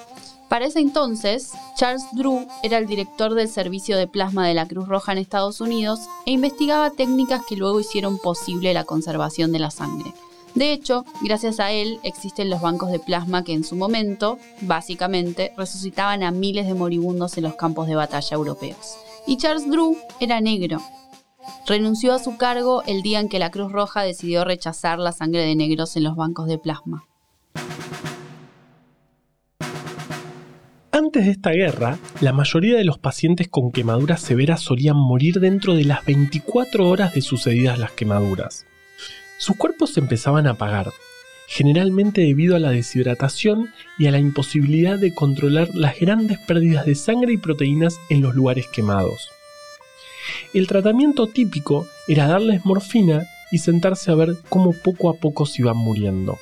Para 0.53 0.67
ese 0.67 0.81
entonces, 0.81 1.51
Charles 1.75 2.05
Drew 2.11 2.45
era 2.61 2.77
el 2.77 2.85
director 2.85 3.33
del 3.33 3.49
servicio 3.49 3.97
de 3.97 4.05
plasma 4.05 4.47
de 4.47 4.53
la 4.53 4.67
Cruz 4.67 4.87
Roja 4.87 5.11
en 5.11 5.17
Estados 5.17 5.61
Unidos 5.61 6.01
e 6.27 6.31
investigaba 6.31 6.91
técnicas 6.91 7.41
que 7.49 7.55
luego 7.55 7.79
hicieron 7.79 8.19
posible 8.19 8.71
la 8.71 8.83
conservación 8.83 9.51
de 9.51 9.57
la 9.57 9.71
sangre, 9.71 10.13
de 10.53 10.71
hecho, 10.71 11.05
gracias 11.23 11.59
a 11.59 11.71
él 11.71 11.99
existen 12.03 12.51
los 12.51 12.61
bancos 12.61 12.91
de 12.91 12.99
plasma 12.99 13.43
que 13.43 13.53
en 13.53 13.63
su 13.63 13.75
momento, 13.75 14.37
básicamente, 14.61 15.53
resucitaban 15.57 16.21
a 16.21 16.29
miles 16.29 16.67
de 16.67 16.75
moribundos 16.75 17.35
en 17.35 17.45
los 17.45 17.55
campos 17.55 17.87
de 17.87 17.95
batalla 17.95 18.37
europeos. 18.37 18.95
Y 19.25 19.37
Charles 19.37 19.67
Drew 19.67 19.97
era 20.19 20.39
negro. 20.39 20.77
Renunció 21.65 22.13
a 22.13 22.19
su 22.19 22.37
cargo 22.37 22.83
el 22.83 23.01
día 23.01 23.19
en 23.19 23.27
que 23.27 23.39
la 23.39 23.49
Cruz 23.49 23.71
Roja 23.71 24.03
decidió 24.03 24.45
rechazar 24.45 24.99
la 24.99 25.13
sangre 25.13 25.41
de 25.41 25.55
negros 25.55 25.95
en 25.95 26.03
los 26.03 26.15
bancos 26.15 26.45
de 26.45 26.59
plasma. 26.59 27.05
Antes 31.13 31.27
de 31.27 31.31
esta 31.33 31.51
guerra, 31.51 31.99
la 32.21 32.33
mayoría 32.33 32.75
de 32.75 32.83
los 32.83 32.97
pacientes 32.97 33.47
con 33.47 33.71
quemaduras 33.71 34.19
severas 34.19 34.61
solían 34.61 34.95
morir 34.95 35.39
dentro 35.39 35.75
de 35.75 35.83
las 35.83 36.03
24 36.05 36.89
horas 36.89 37.13
de 37.13 37.21
sucedidas 37.21 37.77
las 37.77 37.91
quemaduras. 37.91 38.65
Sus 39.37 39.55
cuerpos 39.55 39.93
se 39.93 39.99
empezaban 39.99 40.47
a 40.47 40.53
apagar, 40.53 40.91
generalmente 41.45 42.21
debido 42.21 42.55
a 42.55 42.59
la 42.59 42.71
deshidratación 42.71 43.69
y 43.99 44.07
a 44.07 44.11
la 44.11 44.17
imposibilidad 44.17 44.97
de 44.97 45.13
controlar 45.13 45.69
las 45.75 45.99
grandes 45.99 46.39
pérdidas 46.39 46.87
de 46.87 46.95
sangre 46.95 47.33
y 47.33 47.37
proteínas 47.37 47.99
en 48.09 48.23
los 48.23 48.33
lugares 48.33 48.65
quemados. 48.73 49.29
El 50.55 50.65
tratamiento 50.65 51.27
típico 51.27 51.85
era 52.07 52.25
darles 52.25 52.65
morfina 52.65 53.27
y 53.51 53.59
sentarse 53.59 54.09
a 54.09 54.15
ver 54.15 54.37
cómo 54.49 54.73
poco 54.73 55.11
a 55.11 55.13
poco 55.13 55.45
se 55.45 55.61
iban 55.61 55.77
muriendo. 55.77 56.39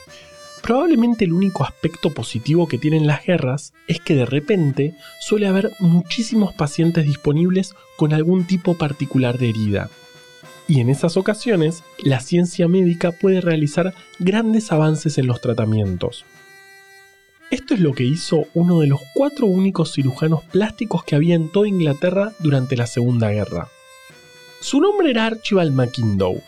Probablemente 0.61 1.25
el 1.25 1.33
único 1.33 1.63
aspecto 1.63 2.13
positivo 2.13 2.67
que 2.67 2.77
tienen 2.77 3.07
las 3.07 3.25
guerras 3.25 3.73
es 3.87 3.99
que 3.99 4.15
de 4.15 4.25
repente 4.25 4.95
suele 5.19 5.47
haber 5.47 5.71
muchísimos 5.79 6.53
pacientes 6.53 7.05
disponibles 7.05 7.73
con 7.97 8.13
algún 8.13 8.45
tipo 8.45 8.77
particular 8.77 9.37
de 9.37 9.49
herida 9.49 9.89
y 10.71 10.79
en 10.79 10.89
esas 10.89 11.17
ocasiones 11.17 11.83
la 11.99 12.21
ciencia 12.21 12.69
médica 12.69 13.11
puede 13.11 13.41
realizar 13.41 13.93
grandes 14.19 14.71
avances 14.71 15.17
en 15.17 15.27
los 15.27 15.41
tratamientos. 15.41 16.23
Esto 17.49 17.73
es 17.73 17.81
lo 17.81 17.91
que 17.91 18.05
hizo 18.05 18.45
uno 18.53 18.79
de 18.79 18.87
los 18.87 19.01
cuatro 19.13 19.47
únicos 19.47 19.91
cirujanos 19.91 20.43
plásticos 20.45 21.03
que 21.03 21.15
había 21.15 21.35
en 21.35 21.51
toda 21.51 21.67
Inglaterra 21.67 22.31
durante 22.39 22.77
la 22.77 22.87
Segunda 22.87 23.31
Guerra. 23.31 23.67
Su 24.61 24.79
nombre 24.79 25.09
era 25.09 25.25
Archibald 25.25 25.73
McIndoe, 25.73 26.41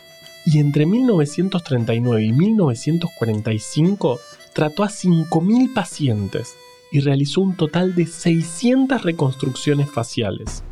y 0.45 0.59
entre 0.59 0.85
1939 0.85 2.23
y 2.23 2.33
1945 2.33 4.19
trató 4.53 4.83
a 4.83 4.89
5.000 4.89 5.73
pacientes 5.73 6.55
y 6.91 6.99
realizó 6.99 7.41
un 7.41 7.55
total 7.55 7.95
de 7.95 8.05
600 8.05 9.01
reconstrucciones 9.01 9.89
faciales. 9.89 10.63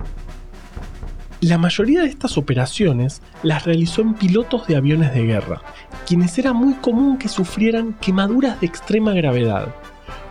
La 1.41 1.57
mayoría 1.57 2.01
de 2.01 2.07
estas 2.07 2.37
operaciones 2.37 3.23
las 3.41 3.65
realizó 3.65 4.03
en 4.03 4.13
pilotos 4.13 4.67
de 4.67 4.75
aviones 4.75 5.11
de 5.15 5.25
guerra, 5.25 5.63
quienes 6.05 6.37
era 6.37 6.53
muy 6.53 6.75
común 6.75 7.17
que 7.17 7.27
sufrieran 7.27 7.93
quemaduras 7.99 8.61
de 8.61 8.67
extrema 8.67 9.13
gravedad. 9.13 9.73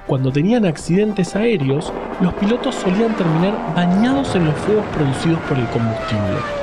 Cuando 0.07 0.31
tenían 0.31 0.65
accidentes 0.65 1.35
aéreos, 1.35 1.93
los 2.21 2.33
pilotos 2.35 2.77
solían 2.77 3.17
terminar 3.17 3.75
bañados 3.75 4.37
en 4.37 4.45
los 4.45 4.55
fuegos 4.59 4.87
producidos 4.95 5.41
por 5.41 5.59
el 5.59 5.67
combustible. 5.71 6.60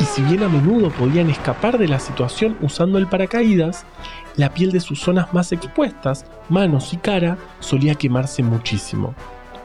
Y 0.00 0.04
si 0.04 0.22
bien 0.22 0.42
a 0.42 0.48
menudo 0.48 0.90
podían 0.90 1.30
escapar 1.30 1.78
de 1.78 1.88
la 1.88 2.00
situación 2.00 2.56
usando 2.60 2.98
el 2.98 3.06
paracaídas, 3.06 3.84
la 4.36 4.52
piel 4.52 4.72
de 4.72 4.80
sus 4.80 5.00
zonas 5.00 5.32
más 5.32 5.52
expuestas, 5.52 6.26
manos 6.48 6.92
y 6.92 6.96
cara, 6.96 7.38
solía 7.60 7.94
quemarse 7.94 8.42
muchísimo. 8.42 9.14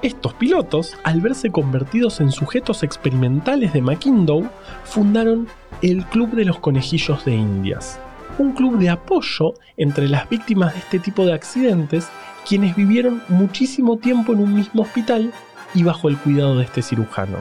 Estos 0.04 0.36
pilotos, 0.36 0.96
al 1.04 1.22
verse 1.22 1.50
convertidos 1.50 2.22
en 2.22 2.32
sujetos 2.32 2.84
experimentales 2.84 3.74
de 3.74 3.82
McIndoe, 3.82 4.48
fundaron 4.84 5.48
el 5.82 6.06
Club 6.06 6.36
de 6.36 6.46
los 6.46 6.60
Conejillos 6.60 7.26
de 7.26 7.36
Indias, 7.36 8.00
un 8.38 8.54
club 8.54 8.78
de 8.78 8.90
apoyo 8.90 9.56
entre 9.76 10.08
las 10.08 10.30
víctimas 10.30 10.74
de 10.74 10.80
este 10.80 11.00
tipo 11.00 11.26
de 11.26 11.34
accidentes, 11.34 12.10
quienes 12.48 12.76
vivieron 12.76 13.24
muchísimo 13.28 13.98
tiempo 13.98 14.34
en 14.34 14.40
un 14.40 14.54
mismo 14.54 14.84
hospital 14.84 15.34
y 15.74 15.82
bajo 15.82 16.10
el 16.10 16.18
cuidado 16.18 16.58
de 16.58 16.66
este 16.66 16.84
cirujano. 16.84 17.38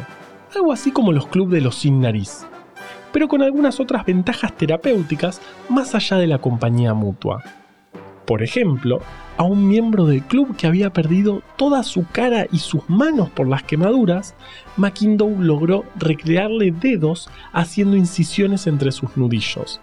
Algo 0.54 0.72
así 0.72 0.92
como 0.92 1.12
los 1.12 1.26
clubes 1.26 1.52
de 1.52 1.60
los 1.60 1.76
sin 1.76 2.00
nariz, 2.00 2.46
pero 3.16 3.28
con 3.28 3.40
algunas 3.40 3.80
otras 3.80 4.04
ventajas 4.04 4.54
terapéuticas 4.58 5.40
más 5.70 5.94
allá 5.94 6.18
de 6.18 6.26
la 6.26 6.36
compañía 6.36 6.92
mutua. 6.92 7.42
Por 8.26 8.42
ejemplo, 8.42 9.00
a 9.38 9.44
un 9.44 9.66
miembro 9.66 10.04
del 10.04 10.22
club 10.22 10.54
que 10.54 10.66
había 10.66 10.92
perdido 10.92 11.40
toda 11.56 11.82
su 11.82 12.04
cara 12.12 12.46
y 12.52 12.58
sus 12.58 12.86
manos 12.90 13.30
por 13.30 13.48
las 13.48 13.62
quemaduras, 13.62 14.34
McIndoe 14.76 15.34
logró 15.38 15.86
recrearle 15.96 16.72
dedos 16.72 17.30
haciendo 17.54 17.96
incisiones 17.96 18.66
entre 18.66 18.92
sus 18.92 19.16
nudillos. 19.16 19.80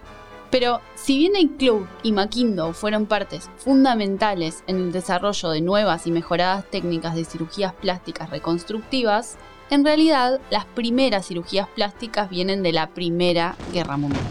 Pero 0.52 0.80
si 0.94 1.18
bien 1.18 1.34
el 1.34 1.50
club 1.56 1.88
y 2.04 2.12
McIndoe 2.12 2.72
fueron 2.72 3.06
partes 3.06 3.50
fundamentales 3.56 4.62
en 4.68 4.76
el 4.76 4.92
desarrollo 4.92 5.50
de 5.50 5.60
nuevas 5.60 6.06
y 6.06 6.12
mejoradas 6.12 6.70
técnicas 6.70 7.16
de 7.16 7.24
cirugías 7.24 7.72
plásticas 7.72 8.30
reconstructivas, 8.30 9.38
en 9.74 9.84
realidad 9.84 10.40
las 10.50 10.66
primeras 10.66 11.26
cirugías 11.26 11.66
plásticas 11.68 12.30
vienen 12.30 12.62
de 12.62 12.72
la 12.72 12.90
Primera 12.90 13.56
Guerra 13.72 13.96
Mundial. 13.96 14.22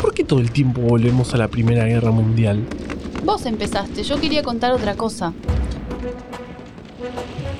¿Por 0.00 0.14
qué 0.14 0.24
todo 0.24 0.40
el 0.40 0.50
tiempo 0.50 0.80
volvemos 0.80 1.34
a 1.34 1.36
la 1.36 1.48
Primera 1.48 1.84
Guerra 1.84 2.10
Mundial? 2.10 2.64
Vos 3.22 3.44
empezaste, 3.44 4.04
yo 4.04 4.18
quería 4.18 4.42
contar 4.42 4.72
otra 4.72 4.94
cosa. 4.94 5.34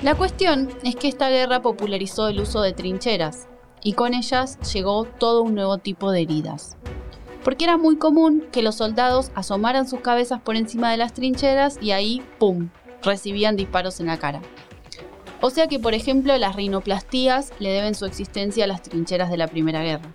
La 0.02 0.14
cuestión 0.14 0.70
es 0.82 0.96
que 0.96 1.08
esta 1.08 1.28
guerra 1.28 1.60
popularizó 1.60 2.28
el 2.28 2.40
uso 2.40 2.62
de 2.62 2.72
trincheras 2.72 3.48
y 3.82 3.92
con 3.92 4.14
ellas 4.14 4.58
llegó 4.72 5.04
todo 5.04 5.42
un 5.42 5.54
nuevo 5.54 5.76
tipo 5.76 6.10
de 6.10 6.22
heridas. 6.22 6.78
Porque 7.44 7.64
era 7.64 7.76
muy 7.76 7.96
común 7.96 8.44
que 8.52 8.62
los 8.62 8.76
soldados 8.76 9.30
asomaran 9.34 9.88
sus 9.88 10.00
cabezas 10.00 10.40
por 10.40 10.56
encima 10.56 10.90
de 10.90 10.98
las 10.98 11.14
trincheras 11.14 11.78
y 11.80 11.92
ahí, 11.92 12.22
¡pum!, 12.38 12.68
recibían 13.02 13.56
disparos 13.56 14.00
en 14.00 14.06
la 14.06 14.18
cara. 14.18 14.40
O 15.40 15.48
sea 15.48 15.66
que, 15.66 15.78
por 15.78 15.94
ejemplo, 15.94 16.36
las 16.36 16.54
rinoplastías 16.54 17.52
le 17.58 17.70
deben 17.70 17.94
su 17.94 18.04
existencia 18.04 18.64
a 18.64 18.68
las 18.68 18.82
trincheras 18.82 19.30
de 19.30 19.38
la 19.38 19.48
Primera 19.48 19.82
Guerra. 19.82 20.12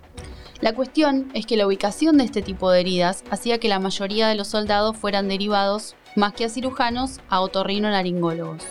La 0.60 0.72
cuestión 0.72 1.30
es 1.34 1.46
que 1.46 1.56
la 1.56 1.66
ubicación 1.66 2.16
de 2.16 2.24
este 2.24 2.42
tipo 2.42 2.70
de 2.70 2.80
heridas 2.80 3.24
hacía 3.30 3.58
que 3.58 3.68
la 3.68 3.80
mayoría 3.80 4.28
de 4.28 4.36
los 4.36 4.48
soldados 4.48 4.96
fueran 4.96 5.28
derivados, 5.28 5.96
más 6.14 6.32
que 6.32 6.44
a 6.44 6.48
cirujanos, 6.48 7.20
a 7.28 7.40
otorrinolaringólogos. 7.40 8.62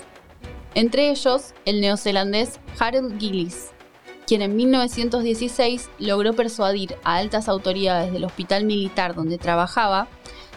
Entre 0.74 1.12
ellos, 1.12 1.54
el 1.65 1.82
neozelandés 1.82 2.60
Harold 2.80 3.20
Gillis. 3.20 3.75
Quien 4.26 4.42
en 4.42 4.56
1916 4.56 5.90
logró 6.00 6.34
persuadir 6.34 6.96
a 7.04 7.18
altas 7.18 7.48
autoridades 7.48 8.12
del 8.12 8.26
hospital 8.26 8.66
militar 8.66 9.16
donde 9.16 9.38
trabajaba 9.38 10.08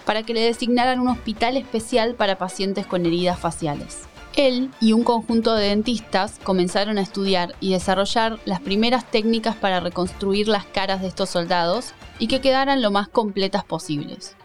para 0.04 0.22
que 0.22 0.34
le 0.34 0.40
designaran 0.40 1.00
un 1.00 1.08
hospital 1.08 1.56
especial 1.56 2.14
para 2.14 2.38
pacientes 2.38 2.86
con 2.86 3.04
heridas 3.04 3.38
faciales. 3.38 4.08
Él 4.36 4.70
y 4.80 4.92
un 4.92 5.02
conjunto 5.02 5.54
de 5.54 5.68
dentistas 5.68 6.38
comenzaron 6.44 6.96
a 6.96 7.02
estudiar 7.02 7.56
y 7.60 7.72
desarrollar 7.72 8.38
las 8.44 8.60
primeras 8.60 9.10
técnicas 9.10 9.56
para 9.56 9.80
reconstruir 9.80 10.48
las 10.48 10.64
caras 10.64 11.00
de 11.00 11.08
estos 11.08 11.28
soldados 11.28 11.92
y 12.18 12.28
que 12.28 12.40
quedaran 12.40 12.80
lo 12.80 12.90
más 12.90 13.08
completas 13.08 13.64
posibles. 13.64 14.36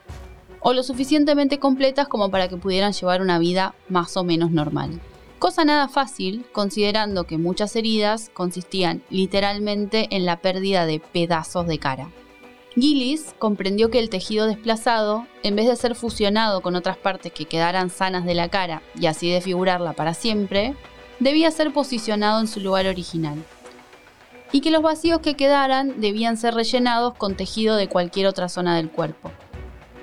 O 0.60 0.74
lo 0.74 0.82
suficientemente 0.82 1.60
completas 1.60 2.08
como 2.08 2.32
para 2.32 2.48
que 2.48 2.58
pudieran 2.58 2.94
llevar 2.94 3.22
una 3.22 3.38
vida 3.38 3.76
más 3.88 4.18
o 4.18 4.24
menos 4.24 4.52
normal. 4.52 5.00
Cosa 5.44 5.66
nada 5.66 5.90
fácil, 5.90 6.46
considerando 6.54 7.26
que 7.26 7.38
muchas 7.38 7.76
heridas 7.76 8.32
consistían 8.34 9.04
literalmente 9.10 10.08
en 10.12 10.26
la 10.26 10.40
pérdida 10.40 10.86
de 10.86 11.02
pedazos 11.02 11.68
de 11.68 11.80
cara. 11.80 12.10
Gillis 12.76 13.36
comprendió 13.40 13.92
que 13.92 14.00
el 14.00 14.10
tejido 14.10 14.48
desplazado, 14.48 15.28
en 15.44 15.58
vez 15.58 15.68
de 15.68 15.76
ser 15.76 15.96
fusionado 15.96 16.62
con 16.62 16.78
otras 16.78 16.96
partes 16.96 17.34
que 17.34 17.44
quedaran 17.44 17.90
sanas 17.90 18.24
de 18.24 18.36
la 18.36 18.48
cara 18.48 18.84
y 18.98 19.08
así 19.08 19.30
desfigurarla 19.30 19.92
para 19.92 20.14
siempre, 20.14 20.76
debía 21.20 21.52
ser 21.52 21.74
posicionado 21.74 22.40
en 22.40 22.48
su 22.48 22.62
lugar 22.62 22.88
original. 22.88 23.44
Y 24.54 24.62
que 24.62 24.72
los 24.72 24.82
vacíos 24.82 25.20
que 25.20 25.36
quedaran 25.36 26.00
debían 26.00 26.38
ser 26.38 26.54
rellenados 26.54 27.16
con 27.16 27.36
tejido 27.36 27.76
de 27.76 27.90
cualquier 27.90 28.28
otra 28.28 28.48
zona 28.48 28.78
del 28.78 28.90
cuerpo. 28.90 29.30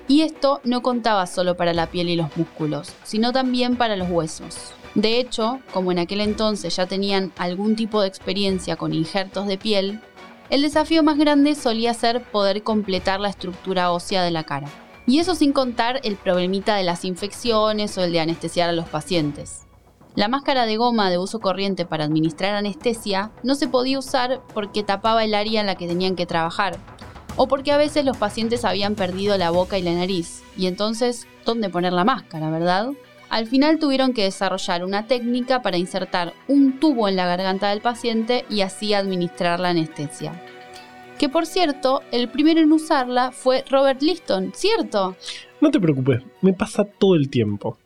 Y 0.07 0.21
esto 0.21 0.61
no 0.63 0.83
contaba 0.83 1.25
solo 1.25 1.57
para 1.57 1.73
la 1.73 1.87
piel 1.87 2.09
y 2.09 2.15
los 2.15 2.37
músculos, 2.37 2.93
sino 3.03 3.31
también 3.31 3.75
para 3.75 3.95
los 3.95 4.07
huesos. 4.07 4.75
De 4.95 5.19
hecho, 5.19 5.59
como 5.73 5.91
en 5.91 5.99
aquel 5.99 6.21
entonces 6.21 6.75
ya 6.75 6.85
tenían 6.85 7.31
algún 7.37 7.75
tipo 7.75 8.01
de 8.01 8.07
experiencia 8.07 8.75
con 8.75 8.93
injertos 8.93 9.47
de 9.47 9.57
piel, 9.57 10.01
el 10.49 10.61
desafío 10.61 11.01
más 11.01 11.17
grande 11.17 11.55
solía 11.55 11.93
ser 11.93 12.23
poder 12.23 12.61
completar 12.61 13.21
la 13.21 13.29
estructura 13.29 13.91
ósea 13.91 14.21
de 14.23 14.31
la 14.31 14.43
cara. 14.43 14.67
Y 15.07 15.19
eso 15.19 15.33
sin 15.33 15.53
contar 15.53 16.01
el 16.03 16.17
problemita 16.17 16.75
de 16.75 16.83
las 16.83 17.05
infecciones 17.05 17.97
o 17.97 18.03
el 18.03 18.11
de 18.11 18.19
anestesiar 18.19 18.69
a 18.69 18.73
los 18.73 18.89
pacientes. 18.89 19.65
La 20.13 20.27
máscara 20.27 20.65
de 20.65 20.75
goma 20.75 21.09
de 21.09 21.17
uso 21.17 21.39
corriente 21.39 21.85
para 21.85 22.03
administrar 22.03 22.53
anestesia 22.53 23.31
no 23.43 23.55
se 23.55 23.69
podía 23.69 23.97
usar 23.97 24.41
porque 24.53 24.83
tapaba 24.83 25.23
el 25.23 25.33
área 25.33 25.61
en 25.61 25.67
la 25.67 25.75
que 25.75 25.87
tenían 25.87 26.17
que 26.17 26.25
trabajar, 26.25 26.77
o 27.37 27.47
porque 27.47 27.71
a 27.71 27.77
veces 27.77 28.03
los 28.03 28.17
pacientes 28.17 28.65
habían 28.65 28.95
perdido 28.95 29.37
la 29.37 29.51
boca 29.51 29.77
y 29.77 29.83
la 29.83 29.93
nariz, 29.93 30.43
y 30.57 30.67
entonces, 30.67 31.27
¿dónde 31.45 31.69
poner 31.69 31.93
la 31.93 32.03
máscara, 32.03 32.49
verdad? 32.49 32.89
Al 33.31 33.47
final 33.47 33.79
tuvieron 33.79 34.11
que 34.11 34.23
desarrollar 34.23 34.83
una 34.83 35.07
técnica 35.07 35.61
para 35.61 35.77
insertar 35.77 36.33
un 36.49 36.81
tubo 36.81 37.07
en 37.07 37.15
la 37.15 37.25
garganta 37.25 37.69
del 37.69 37.79
paciente 37.79 38.43
y 38.49 38.59
así 38.59 38.93
administrar 38.93 39.61
la 39.61 39.69
anestesia. 39.69 40.33
Que 41.17 41.29
por 41.29 41.45
cierto, 41.45 42.01
el 42.11 42.27
primero 42.27 42.59
en 42.59 42.73
usarla 42.73 43.31
fue 43.31 43.63
Robert 43.69 44.01
Liston, 44.01 44.51
¿cierto? 44.53 45.15
No 45.61 45.71
te 45.71 45.79
preocupes, 45.79 46.21
me 46.41 46.51
pasa 46.51 46.83
todo 46.83 47.15
el 47.15 47.29
tiempo. 47.29 47.77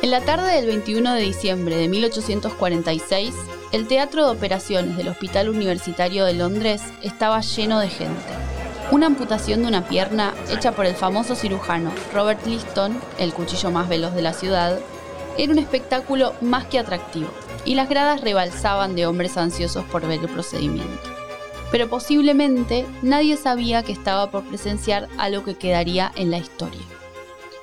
En 0.00 0.10
la 0.10 0.22
tarde 0.22 0.54
del 0.54 0.64
21 0.64 1.12
de 1.12 1.20
diciembre 1.20 1.76
de 1.76 1.88
1846, 1.88 3.34
el 3.72 3.86
Teatro 3.86 4.24
de 4.24 4.32
Operaciones 4.34 4.96
del 4.96 5.08
Hospital 5.08 5.50
Universitario 5.50 6.24
de 6.24 6.32
Londres 6.32 6.82
estaba 7.02 7.42
lleno 7.42 7.80
de 7.80 7.88
gente. 7.88 8.51
Una 8.92 9.06
amputación 9.06 9.62
de 9.62 9.68
una 9.68 9.88
pierna 9.88 10.34
hecha 10.50 10.72
por 10.72 10.84
el 10.84 10.94
famoso 10.94 11.34
cirujano 11.34 11.90
Robert 12.12 12.46
Liston, 12.46 13.00
el 13.16 13.32
cuchillo 13.32 13.70
más 13.70 13.88
veloz 13.88 14.14
de 14.14 14.20
la 14.20 14.34
ciudad, 14.34 14.78
era 15.38 15.50
un 15.50 15.58
espectáculo 15.58 16.34
más 16.42 16.66
que 16.66 16.78
atractivo, 16.78 17.30
y 17.64 17.74
las 17.74 17.88
gradas 17.88 18.20
rebalsaban 18.20 18.94
de 18.94 19.06
hombres 19.06 19.38
ansiosos 19.38 19.82
por 19.86 20.06
ver 20.06 20.20
el 20.20 20.28
procedimiento. 20.28 21.00
Pero 21.70 21.88
posiblemente 21.88 22.84
nadie 23.00 23.38
sabía 23.38 23.82
que 23.82 23.92
estaba 23.92 24.30
por 24.30 24.44
presenciar 24.44 25.08
algo 25.16 25.42
que 25.42 25.54
quedaría 25.54 26.12
en 26.14 26.30
la 26.30 26.36
historia. 26.36 26.82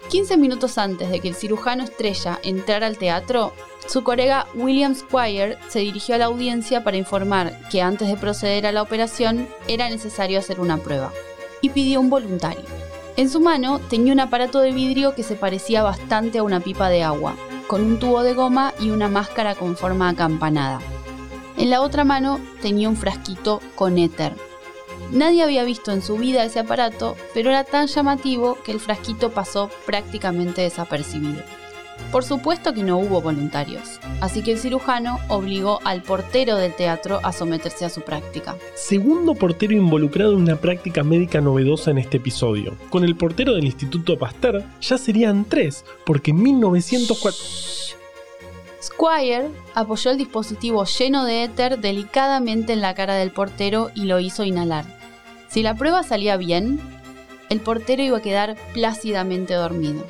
15 0.10 0.36
minutos 0.36 0.80
antes 0.80 1.12
de 1.12 1.20
que 1.20 1.28
el 1.28 1.36
cirujano 1.36 1.84
estrella 1.84 2.40
entrara 2.42 2.88
al 2.88 2.98
teatro, 2.98 3.54
su 3.90 4.04
colega 4.04 4.46
William 4.54 4.94
Squire 4.94 5.58
se 5.68 5.80
dirigió 5.80 6.14
a 6.14 6.20
la 6.20 6.26
audiencia 6.26 6.84
para 6.84 6.98
informar 6.98 7.60
que 7.72 7.82
antes 7.82 8.08
de 8.08 8.18
proceder 8.18 8.68
a 8.68 8.72
la 8.72 8.84
operación 8.84 9.48
era 9.68 9.90
necesario 9.90 10.38
hacer 10.38 10.60
una 10.60 10.78
prueba, 10.78 11.12
y 11.62 11.70
pidió 11.70 12.00
un 12.00 12.12
voluntario. 12.12 12.64
En 13.18 13.30
su 13.30 13.40
mano 13.40 13.80
tenía 13.80 14.14
un 14.14 14.20
aparato 14.20 14.60
de 14.60 14.72
vidrio 14.72 15.16
que 15.16 15.24
se 15.24 15.36
parecía 15.36 15.82
bastante 15.82 16.38
a 16.38 16.44
una 16.44 16.60
pipa 16.60 16.90
de 16.90 17.02
agua, 17.02 17.36
con 17.66 17.82
un 17.82 17.98
tubo 17.98 18.22
de 18.22 18.34
goma 18.34 18.74
y 18.80 18.92
una 18.92 19.08
máscara 19.08 19.56
con 19.56 19.76
forma 19.76 20.08
acampanada. 20.10 20.80
En 21.58 21.72
la 21.72 21.82
otra 21.82 22.04
mano 22.04 22.40
tenía 22.62 22.90
un 22.90 22.96
frasquito 22.96 23.60
con 23.76 23.98
éter, 23.98 24.34
Nadie 25.12 25.42
había 25.42 25.64
visto 25.64 25.92
en 25.92 26.04
su 26.04 26.18
vida 26.18 26.44
ese 26.44 26.60
aparato, 26.60 27.16
pero 27.34 27.50
era 27.50 27.64
tan 27.64 27.88
llamativo 27.88 28.58
que 28.64 28.72
el 28.72 28.80
frasquito 28.80 29.32
pasó 29.32 29.72
prácticamente 29.88 30.62
desapercibido. 30.62 31.42
Por 32.12 32.24
supuesto 32.24 32.74
que 32.74 32.82
no 32.82 32.98
hubo 32.98 33.22
voluntarios, 33.22 34.00
así 34.20 34.42
que 34.42 34.54
el 34.54 34.58
cirujano 34.58 35.20
obligó 35.28 35.80
al 35.84 36.02
portero 36.02 36.56
del 36.56 36.76
teatro 36.76 37.20
a 37.22 37.32
someterse 37.32 37.86
a 37.86 37.90
su 37.90 38.02
práctica. 38.02 38.56
Segundo 38.74 39.36
portero 39.36 39.74
involucrado 39.74 40.34
en 40.34 40.42
una 40.42 40.56
práctica 40.56 41.04
médica 41.04 41.40
novedosa 41.40 41.92
en 41.92 42.00
este 42.00 42.18
episodio. 42.18 42.76
Con 42.90 43.04
el 43.04 43.16
portero 43.16 43.54
del 43.54 43.66
Instituto 43.66 44.18
Pasteur 44.18 44.64
ya 44.82 44.98
serían 44.98 45.46
tres, 45.46 45.86
porque 46.04 46.32
en 46.32 46.42
1904... 46.42 47.38
Squire 48.82 49.50
apoyó 49.76 50.10
el 50.10 50.18
dispositivo 50.18 50.86
lleno 50.86 51.26
de 51.26 51.44
éter 51.44 51.80
delicadamente 51.80 52.74
en 52.74 52.82
la 52.82 52.96
cara 52.96 53.16
del 53.16 53.32
portero 53.32 53.92
y 53.94 54.06
lo 54.06 54.20
hizo 54.20 54.44
inhalar. 54.44 54.86
Si 55.48 55.62
la 55.62 55.76
prueba 55.76 56.02
salía 56.02 56.38
bien, 56.38 56.80
el 57.50 57.60
portero 57.60 58.02
iba 58.02 58.18
a 58.18 58.22
quedar 58.22 58.56
plácidamente 58.74 59.54
dormido. 59.54 60.06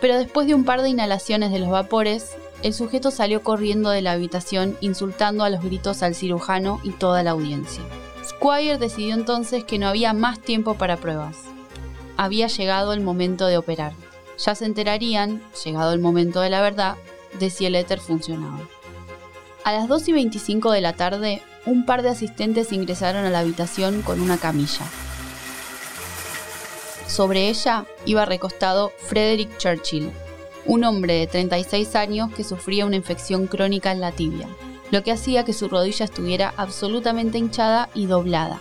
Pero 0.00 0.18
después 0.18 0.46
de 0.46 0.54
un 0.54 0.64
par 0.64 0.82
de 0.82 0.90
inhalaciones 0.90 1.52
de 1.52 1.58
los 1.58 1.70
vapores, 1.70 2.36
el 2.62 2.74
sujeto 2.74 3.10
salió 3.10 3.42
corriendo 3.42 3.90
de 3.90 4.02
la 4.02 4.12
habitación 4.12 4.76
insultando 4.80 5.44
a 5.44 5.50
los 5.50 5.62
gritos 5.62 6.02
al 6.02 6.14
cirujano 6.14 6.80
y 6.82 6.90
toda 6.90 7.22
la 7.22 7.32
audiencia. 7.32 7.82
Squire 8.24 8.78
decidió 8.78 9.14
entonces 9.14 9.64
que 9.64 9.78
no 9.78 9.86
había 9.86 10.12
más 10.12 10.40
tiempo 10.40 10.74
para 10.74 10.96
pruebas. 10.96 11.36
Había 12.16 12.48
llegado 12.48 12.92
el 12.92 13.00
momento 13.00 13.46
de 13.46 13.58
operar. 13.58 13.92
Ya 14.38 14.54
se 14.54 14.64
enterarían, 14.64 15.42
llegado 15.64 15.92
el 15.92 16.00
momento 16.00 16.40
de 16.40 16.50
la 16.50 16.60
verdad, 16.60 16.96
de 17.38 17.50
si 17.50 17.66
el 17.66 17.74
éter 17.74 18.00
funcionaba. 18.00 18.60
A 19.64 19.72
las 19.72 19.88
2 19.88 20.08
y 20.08 20.12
25 20.12 20.70
de 20.72 20.80
la 20.80 20.92
tarde, 20.94 21.42
un 21.66 21.84
par 21.86 22.02
de 22.02 22.10
asistentes 22.10 22.72
ingresaron 22.72 23.24
a 23.24 23.30
la 23.30 23.40
habitación 23.40 24.02
con 24.02 24.20
una 24.20 24.38
camilla. 24.38 24.86
Sobre 27.06 27.48
ella 27.48 27.86
iba 28.04 28.24
recostado 28.24 28.92
Frederick 28.98 29.56
Churchill, 29.58 30.10
un 30.66 30.84
hombre 30.84 31.14
de 31.14 31.26
36 31.26 31.94
años 31.94 32.32
que 32.34 32.44
sufría 32.44 32.84
una 32.84 32.96
infección 32.96 33.46
crónica 33.46 33.92
en 33.92 34.00
la 34.00 34.12
tibia, 34.12 34.48
lo 34.90 35.02
que 35.02 35.12
hacía 35.12 35.44
que 35.44 35.52
su 35.52 35.68
rodilla 35.68 36.04
estuviera 36.04 36.52
absolutamente 36.56 37.38
hinchada 37.38 37.88
y 37.94 38.06
doblada. 38.06 38.60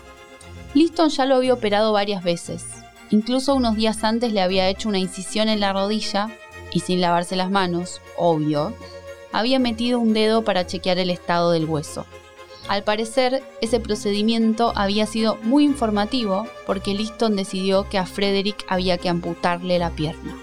Liston 0.75 1.09
ya 1.09 1.25
lo 1.25 1.35
había 1.35 1.53
operado 1.53 1.91
varias 1.91 2.23
veces, 2.23 2.65
incluso 3.09 3.55
unos 3.55 3.75
días 3.75 4.03
antes 4.03 4.31
le 4.31 4.41
había 4.41 4.69
hecho 4.69 4.89
una 4.89 4.99
incisión 4.99 5.49
en 5.49 5.59
la 5.59 5.73
rodilla 5.73 6.29
y 6.71 6.81
sin 6.81 7.01
lavarse 7.01 7.35
las 7.35 7.49
manos, 7.49 8.01
obvio, 8.17 8.73
había 9.31 9.59
metido 9.59 9.99
un 9.99 10.13
dedo 10.13 10.43
para 10.43 10.67
chequear 10.67 10.99
el 10.99 11.09
estado 11.09 11.51
del 11.51 11.65
hueso. 11.65 12.05
Al 12.67 12.83
parecer, 12.83 13.43
ese 13.61 13.79
procedimiento 13.79 14.73
había 14.75 15.05
sido 15.05 15.37
muy 15.43 15.63
informativo 15.63 16.47
porque 16.65 16.95
Liston 16.95 17.35
decidió 17.35 17.87
que 17.89 17.99
a 17.99 18.05
Frederick 18.05 18.65
había 18.67 18.97
que 18.97 19.09
amputarle 19.09 19.77
la 19.77 19.91
pierna. 19.91 20.35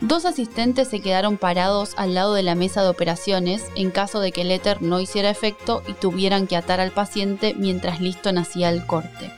Dos 0.00 0.24
asistentes 0.24 0.88
se 0.88 1.00
quedaron 1.00 1.38
parados 1.38 1.94
al 1.96 2.14
lado 2.14 2.34
de 2.34 2.42
la 2.42 2.54
mesa 2.54 2.82
de 2.82 2.88
operaciones 2.88 3.64
en 3.74 3.90
caso 3.90 4.20
de 4.20 4.30
que 4.30 4.42
el 4.42 4.50
éter 4.50 4.80
no 4.80 5.00
hiciera 5.00 5.30
efecto 5.30 5.82
y 5.88 5.92
tuvieran 5.92 6.46
que 6.46 6.56
atar 6.56 6.80
al 6.80 6.92
paciente 6.92 7.54
mientras 7.56 8.00
Liston 8.00 8.38
hacía 8.38 8.70
el 8.70 8.86
corte. 8.86 9.32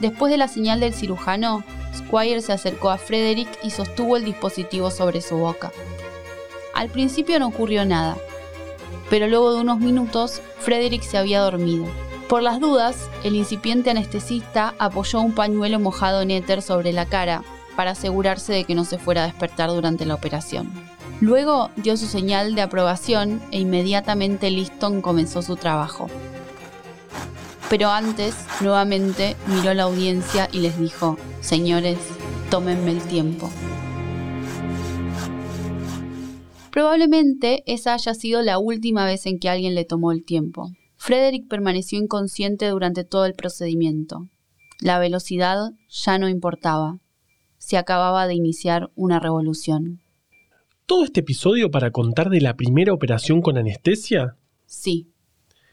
Después 0.00 0.30
de 0.30 0.36
la 0.36 0.48
señal 0.48 0.80
del 0.80 0.92
cirujano, 0.92 1.64
Squire 1.94 2.42
se 2.42 2.52
acercó 2.52 2.90
a 2.90 2.98
Frederick 2.98 3.48
y 3.62 3.70
sostuvo 3.70 4.18
el 4.18 4.24
dispositivo 4.24 4.90
sobre 4.90 5.22
su 5.22 5.36
boca. 5.38 5.72
Al 6.74 6.90
principio 6.90 7.38
no 7.38 7.46
ocurrió 7.46 7.86
nada, 7.86 8.18
pero 9.10 9.28
luego 9.28 9.54
de 9.54 9.60
unos 9.60 9.78
minutos 9.78 10.42
Frederick 10.60 11.02
se 11.02 11.18
había 11.18 11.40
dormido. 11.40 11.86
Por 12.28 12.42
las 12.42 12.58
dudas, 12.58 13.08
el 13.22 13.36
incipiente 13.36 13.90
anestesista 13.90 14.74
apoyó 14.78 15.20
un 15.20 15.32
pañuelo 15.32 15.78
mojado 15.78 16.22
en 16.22 16.32
éter 16.32 16.60
sobre 16.60 16.92
la 16.92 17.06
cara 17.06 17.44
para 17.76 17.92
asegurarse 17.92 18.52
de 18.52 18.64
que 18.64 18.74
no 18.74 18.84
se 18.84 18.98
fuera 18.98 19.22
a 19.22 19.26
despertar 19.26 19.70
durante 19.70 20.06
la 20.06 20.14
operación. 20.14 20.72
Luego 21.20 21.70
dio 21.76 21.96
su 21.96 22.06
señal 22.06 22.54
de 22.54 22.62
aprobación 22.62 23.40
e 23.52 23.60
inmediatamente 23.60 24.50
Liston 24.50 25.00
comenzó 25.02 25.40
su 25.40 25.56
trabajo. 25.56 26.08
Pero 27.70 27.90
antes, 27.90 28.34
nuevamente, 28.60 29.36
miró 29.46 29.70
a 29.70 29.74
la 29.74 29.84
audiencia 29.84 30.48
y 30.52 30.58
les 30.58 30.78
dijo, 30.78 31.16
señores, 31.40 31.98
tómenme 32.50 32.92
el 32.92 33.00
tiempo. 33.02 33.50
Probablemente 36.76 37.62
esa 37.64 37.94
haya 37.94 38.12
sido 38.12 38.42
la 38.42 38.58
última 38.58 39.06
vez 39.06 39.24
en 39.24 39.38
que 39.38 39.48
alguien 39.48 39.74
le 39.74 39.86
tomó 39.86 40.12
el 40.12 40.26
tiempo. 40.26 40.72
Frederick 40.96 41.48
permaneció 41.48 41.98
inconsciente 41.98 42.68
durante 42.68 43.02
todo 43.02 43.24
el 43.24 43.32
procedimiento. 43.32 44.28
La 44.80 44.98
velocidad 44.98 45.70
ya 45.88 46.18
no 46.18 46.28
importaba. 46.28 46.98
Se 47.56 47.78
acababa 47.78 48.26
de 48.26 48.34
iniciar 48.34 48.90
una 48.94 49.18
revolución. 49.20 50.02
¿Todo 50.84 51.04
este 51.04 51.20
episodio 51.20 51.70
para 51.70 51.92
contar 51.92 52.28
de 52.28 52.42
la 52.42 52.56
primera 52.56 52.92
operación 52.92 53.40
con 53.40 53.56
anestesia? 53.56 54.36
Sí. 54.66 55.08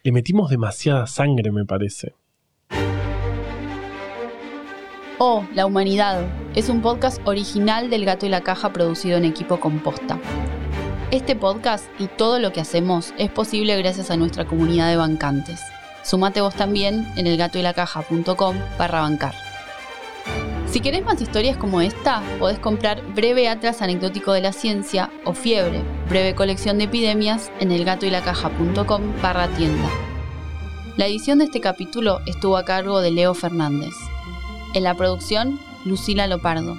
Le 0.03 0.13
metimos 0.13 0.51
demasiada 0.51 1.05
sangre, 1.07 1.51
me 1.51 1.65
parece. 1.65 2.15
Oh, 5.19 5.45
La 5.53 5.65
Humanidad 5.65 6.25
es 6.55 6.69
un 6.69 6.81
podcast 6.81 7.19
original 7.27 7.89
del 7.89 8.05
Gato 8.05 8.25
y 8.25 8.29
la 8.29 8.39
Caja 8.39 8.71
producido 8.71 9.17
en 9.17 9.25
equipo 9.25 9.59
composta. 9.59 10.17
Este 11.11 11.35
podcast 11.35 11.85
y 11.99 12.07
todo 12.07 12.39
lo 12.39 12.51
que 12.51 12.61
hacemos 12.61 13.13
es 13.17 13.29
posible 13.29 13.77
gracias 13.77 14.09
a 14.09 14.17
nuestra 14.17 14.45
comunidad 14.45 14.89
de 14.89 14.97
bancantes. 14.97 15.61
Sumate 16.03 16.41
vos 16.41 16.55
también 16.55 17.07
en 17.15 17.27
elgatoylacaja.com 17.27 18.55
barra 18.77 19.01
bancar. 19.01 19.33
Si 20.69 20.79
querés 20.79 21.05
más 21.05 21.21
historias 21.21 21.55
como 21.55 21.81
esta, 21.81 22.23
podés 22.39 22.57
comprar 22.57 23.03
Breve 23.13 23.47
Atlas 23.47 23.81
Anecdótico 23.81 24.33
de 24.33 24.41
la 24.41 24.53
Ciencia 24.53 25.11
o 25.23 25.33
Fiebre, 25.33 25.83
breve 26.09 26.33
colección 26.33 26.79
de 26.79 26.85
epidemias 26.85 27.51
en 27.59 27.71
elgatoylacaja.com 27.71 29.21
barra 29.21 29.47
tienda. 29.49 29.89
La 30.97 31.05
edición 31.05 31.39
de 31.39 31.45
este 31.45 31.61
capítulo 31.61 32.21
estuvo 32.25 32.57
a 32.57 32.65
cargo 32.65 33.01
de 33.01 33.11
Leo 33.11 33.35
Fernández. 33.35 33.93
En 34.73 34.83
la 34.83 34.95
producción, 34.95 35.59
Lucila 35.85 36.25
Lopardo. 36.25 36.75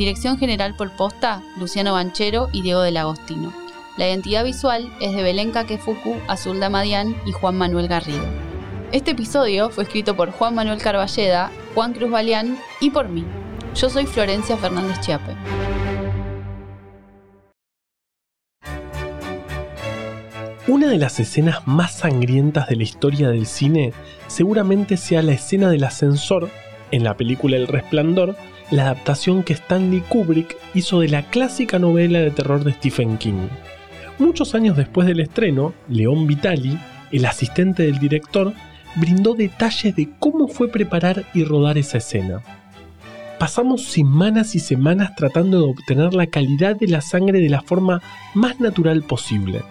Dirección 0.00 0.38
general 0.38 0.74
por 0.74 0.90
posta, 0.92 1.42
Luciano 1.58 1.92
Banchero 1.92 2.48
y 2.52 2.62
Diego 2.62 2.80
del 2.80 2.96
Agostino. 2.96 3.52
La 3.98 4.08
identidad 4.08 4.46
visual 4.46 4.90
es 4.98 5.14
de 5.14 5.22
Belén 5.22 5.50
Kakefuku, 5.50 6.16
Azul 6.26 6.58
Madián 6.70 7.14
y 7.26 7.32
Juan 7.32 7.58
Manuel 7.58 7.86
Garrido. 7.86 8.24
Este 8.92 9.10
episodio 9.10 9.68
fue 9.68 9.84
escrito 9.84 10.16
por 10.16 10.30
Juan 10.30 10.54
Manuel 10.54 10.80
Carballeda, 10.80 11.52
Juan 11.74 11.92
Cruz 11.92 12.10
Baleán 12.10 12.56
y 12.80 12.88
por 12.88 13.10
mí. 13.10 13.26
Yo 13.74 13.90
soy 13.90 14.06
Florencia 14.06 14.56
Fernández 14.56 15.00
Chiape. 15.00 15.36
Una 20.66 20.88
de 20.88 20.96
las 20.96 21.20
escenas 21.20 21.66
más 21.66 21.98
sangrientas 21.98 22.68
de 22.68 22.76
la 22.76 22.84
historia 22.84 23.28
del 23.28 23.44
cine 23.44 23.92
seguramente 24.28 24.96
sea 24.96 25.20
la 25.20 25.32
escena 25.32 25.68
del 25.68 25.84
ascensor 25.84 26.48
en 26.90 27.04
la 27.04 27.18
película 27.18 27.58
El 27.58 27.66
Resplandor, 27.66 28.34
la 28.70 28.82
adaptación 28.82 29.42
que 29.42 29.52
Stanley 29.52 30.00
Kubrick 30.00 30.56
hizo 30.74 31.00
de 31.00 31.08
la 31.08 31.22
clásica 31.28 31.78
novela 31.78 32.20
de 32.20 32.30
terror 32.30 32.62
de 32.62 32.72
Stephen 32.72 33.18
King. 33.18 33.48
Muchos 34.18 34.54
años 34.54 34.76
después 34.76 35.06
del 35.06 35.20
estreno, 35.20 35.74
León 35.88 36.26
Vitali, 36.26 36.78
el 37.10 37.24
asistente 37.24 37.82
del 37.84 37.98
director, 37.98 38.52
brindó 38.96 39.34
detalles 39.34 39.96
de 39.96 40.10
cómo 40.18 40.46
fue 40.48 40.68
preparar 40.68 41.24
y 41.34 41.44
rodar 41.44 41.78
esa 41.78 41.98
escena. 41.98 42.42
Pasamos 43.38 43.84
semanas 43.84 44.54
y 44.54 44.58
semanas 44.58 45.16
tratando 45.16 45.58
de 45.58 45.70
obtener 45.70 46.14
la 46.14 46.26
calidad 46.26 46.76
de 46.76 46.88
la 46.88 47.00
sangre 47.00 47.40
de 47.40 47.48
la 47.48 47.62
forma 47.62 48.02
más 48.34 48.60
natural 48.60 49.02
posible. 49.02 49.62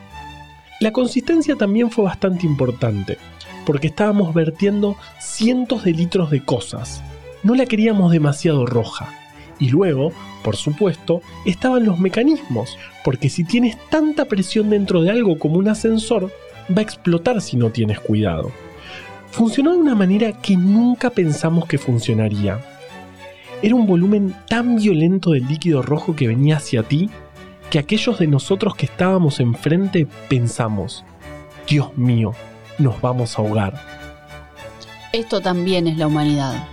La 0.79 0.91
consistencia 0.91 1.55
también 1.55 1.91
fue 1.91 2.05
bastante 2.05 2.45
importante, 2.45 3.17
porque 3.65 3.87
estábamos 3.87 4.33
vertiendo 4.33 4.97
cientos 5.19 5.83
de 5.83 5.91
litros 5.91 6.31
de 6.31 6.43
cosas. 6.43 7.03
No 7.43 7.55
la 7.55 7.65
queríamos 7.65 8.11
demasiado 8.11 8.65
roja. 8.65 9.13
Y 9.59 9.69
luego, 9.69 10.11
por 10.43 10.55
supuesto, 10.55 11.21
estaban 11.45 11.85
los 11.85 11.99
mecanismos, 11.99 12.77
porque 13.03 13.29
si 13.29 13.43
tienes 13.43 13.77
tanta 13.89 14.25
presión 14.25 14.69
dentro 14.69 15.01
de 15.01 15.11
algo 15.11 15.37
como 15.37 15.57
un 15.57 15.67
ascensor, 15.67 16.31
va 16.69 16.79
a 16.79 16.81
explotar 16.81 17.41
si 17.41 17.57
no 17.57 17.69
tienes 17.69 17.99
cuidado. 17.99 18.51
Funcionó 19.31 19.73
de 19.73 19.79
una 19.79 19.95
manera 19.95 20.31
que 20.31 20.55
nunca 20.55 21.09
pensamos 21.09 21.65
que 21.65 21.77
funcionaría. 21.77 22.59
Era 23.61 23.75
un 23.75 23.85
volumen 23.85 24.33
tan 24.47 24.77
violento 24.77 25.31
del 25.31 25.47
líquido 25.47 25.81
rojo 25.81 26.15
que 26.15 26.27
venía 26.27 26.57
hacia 26.57 26.83
ti 26.83 27.09
que 27.69 27.79
aquellos 27.79 28.17
de 28.17 28.27
nosotros 28.27 28.75
que 28.75 28.85
estábamos 28.85 29.39
enfrente 29.39 30.07
pensamos, 30.27 31.03
Dios 31.67 31.95
mío, 31.97 32.33
nos 32.79 32.99
vamos 33.01 33.37
a 33.37 33.41
ahogar. 33.41 33.79
Esto 35.13 35.39
también 35.41 35.87
es 35.87 35.97
la 35.97 36.07
humanidad. 36.07 36.67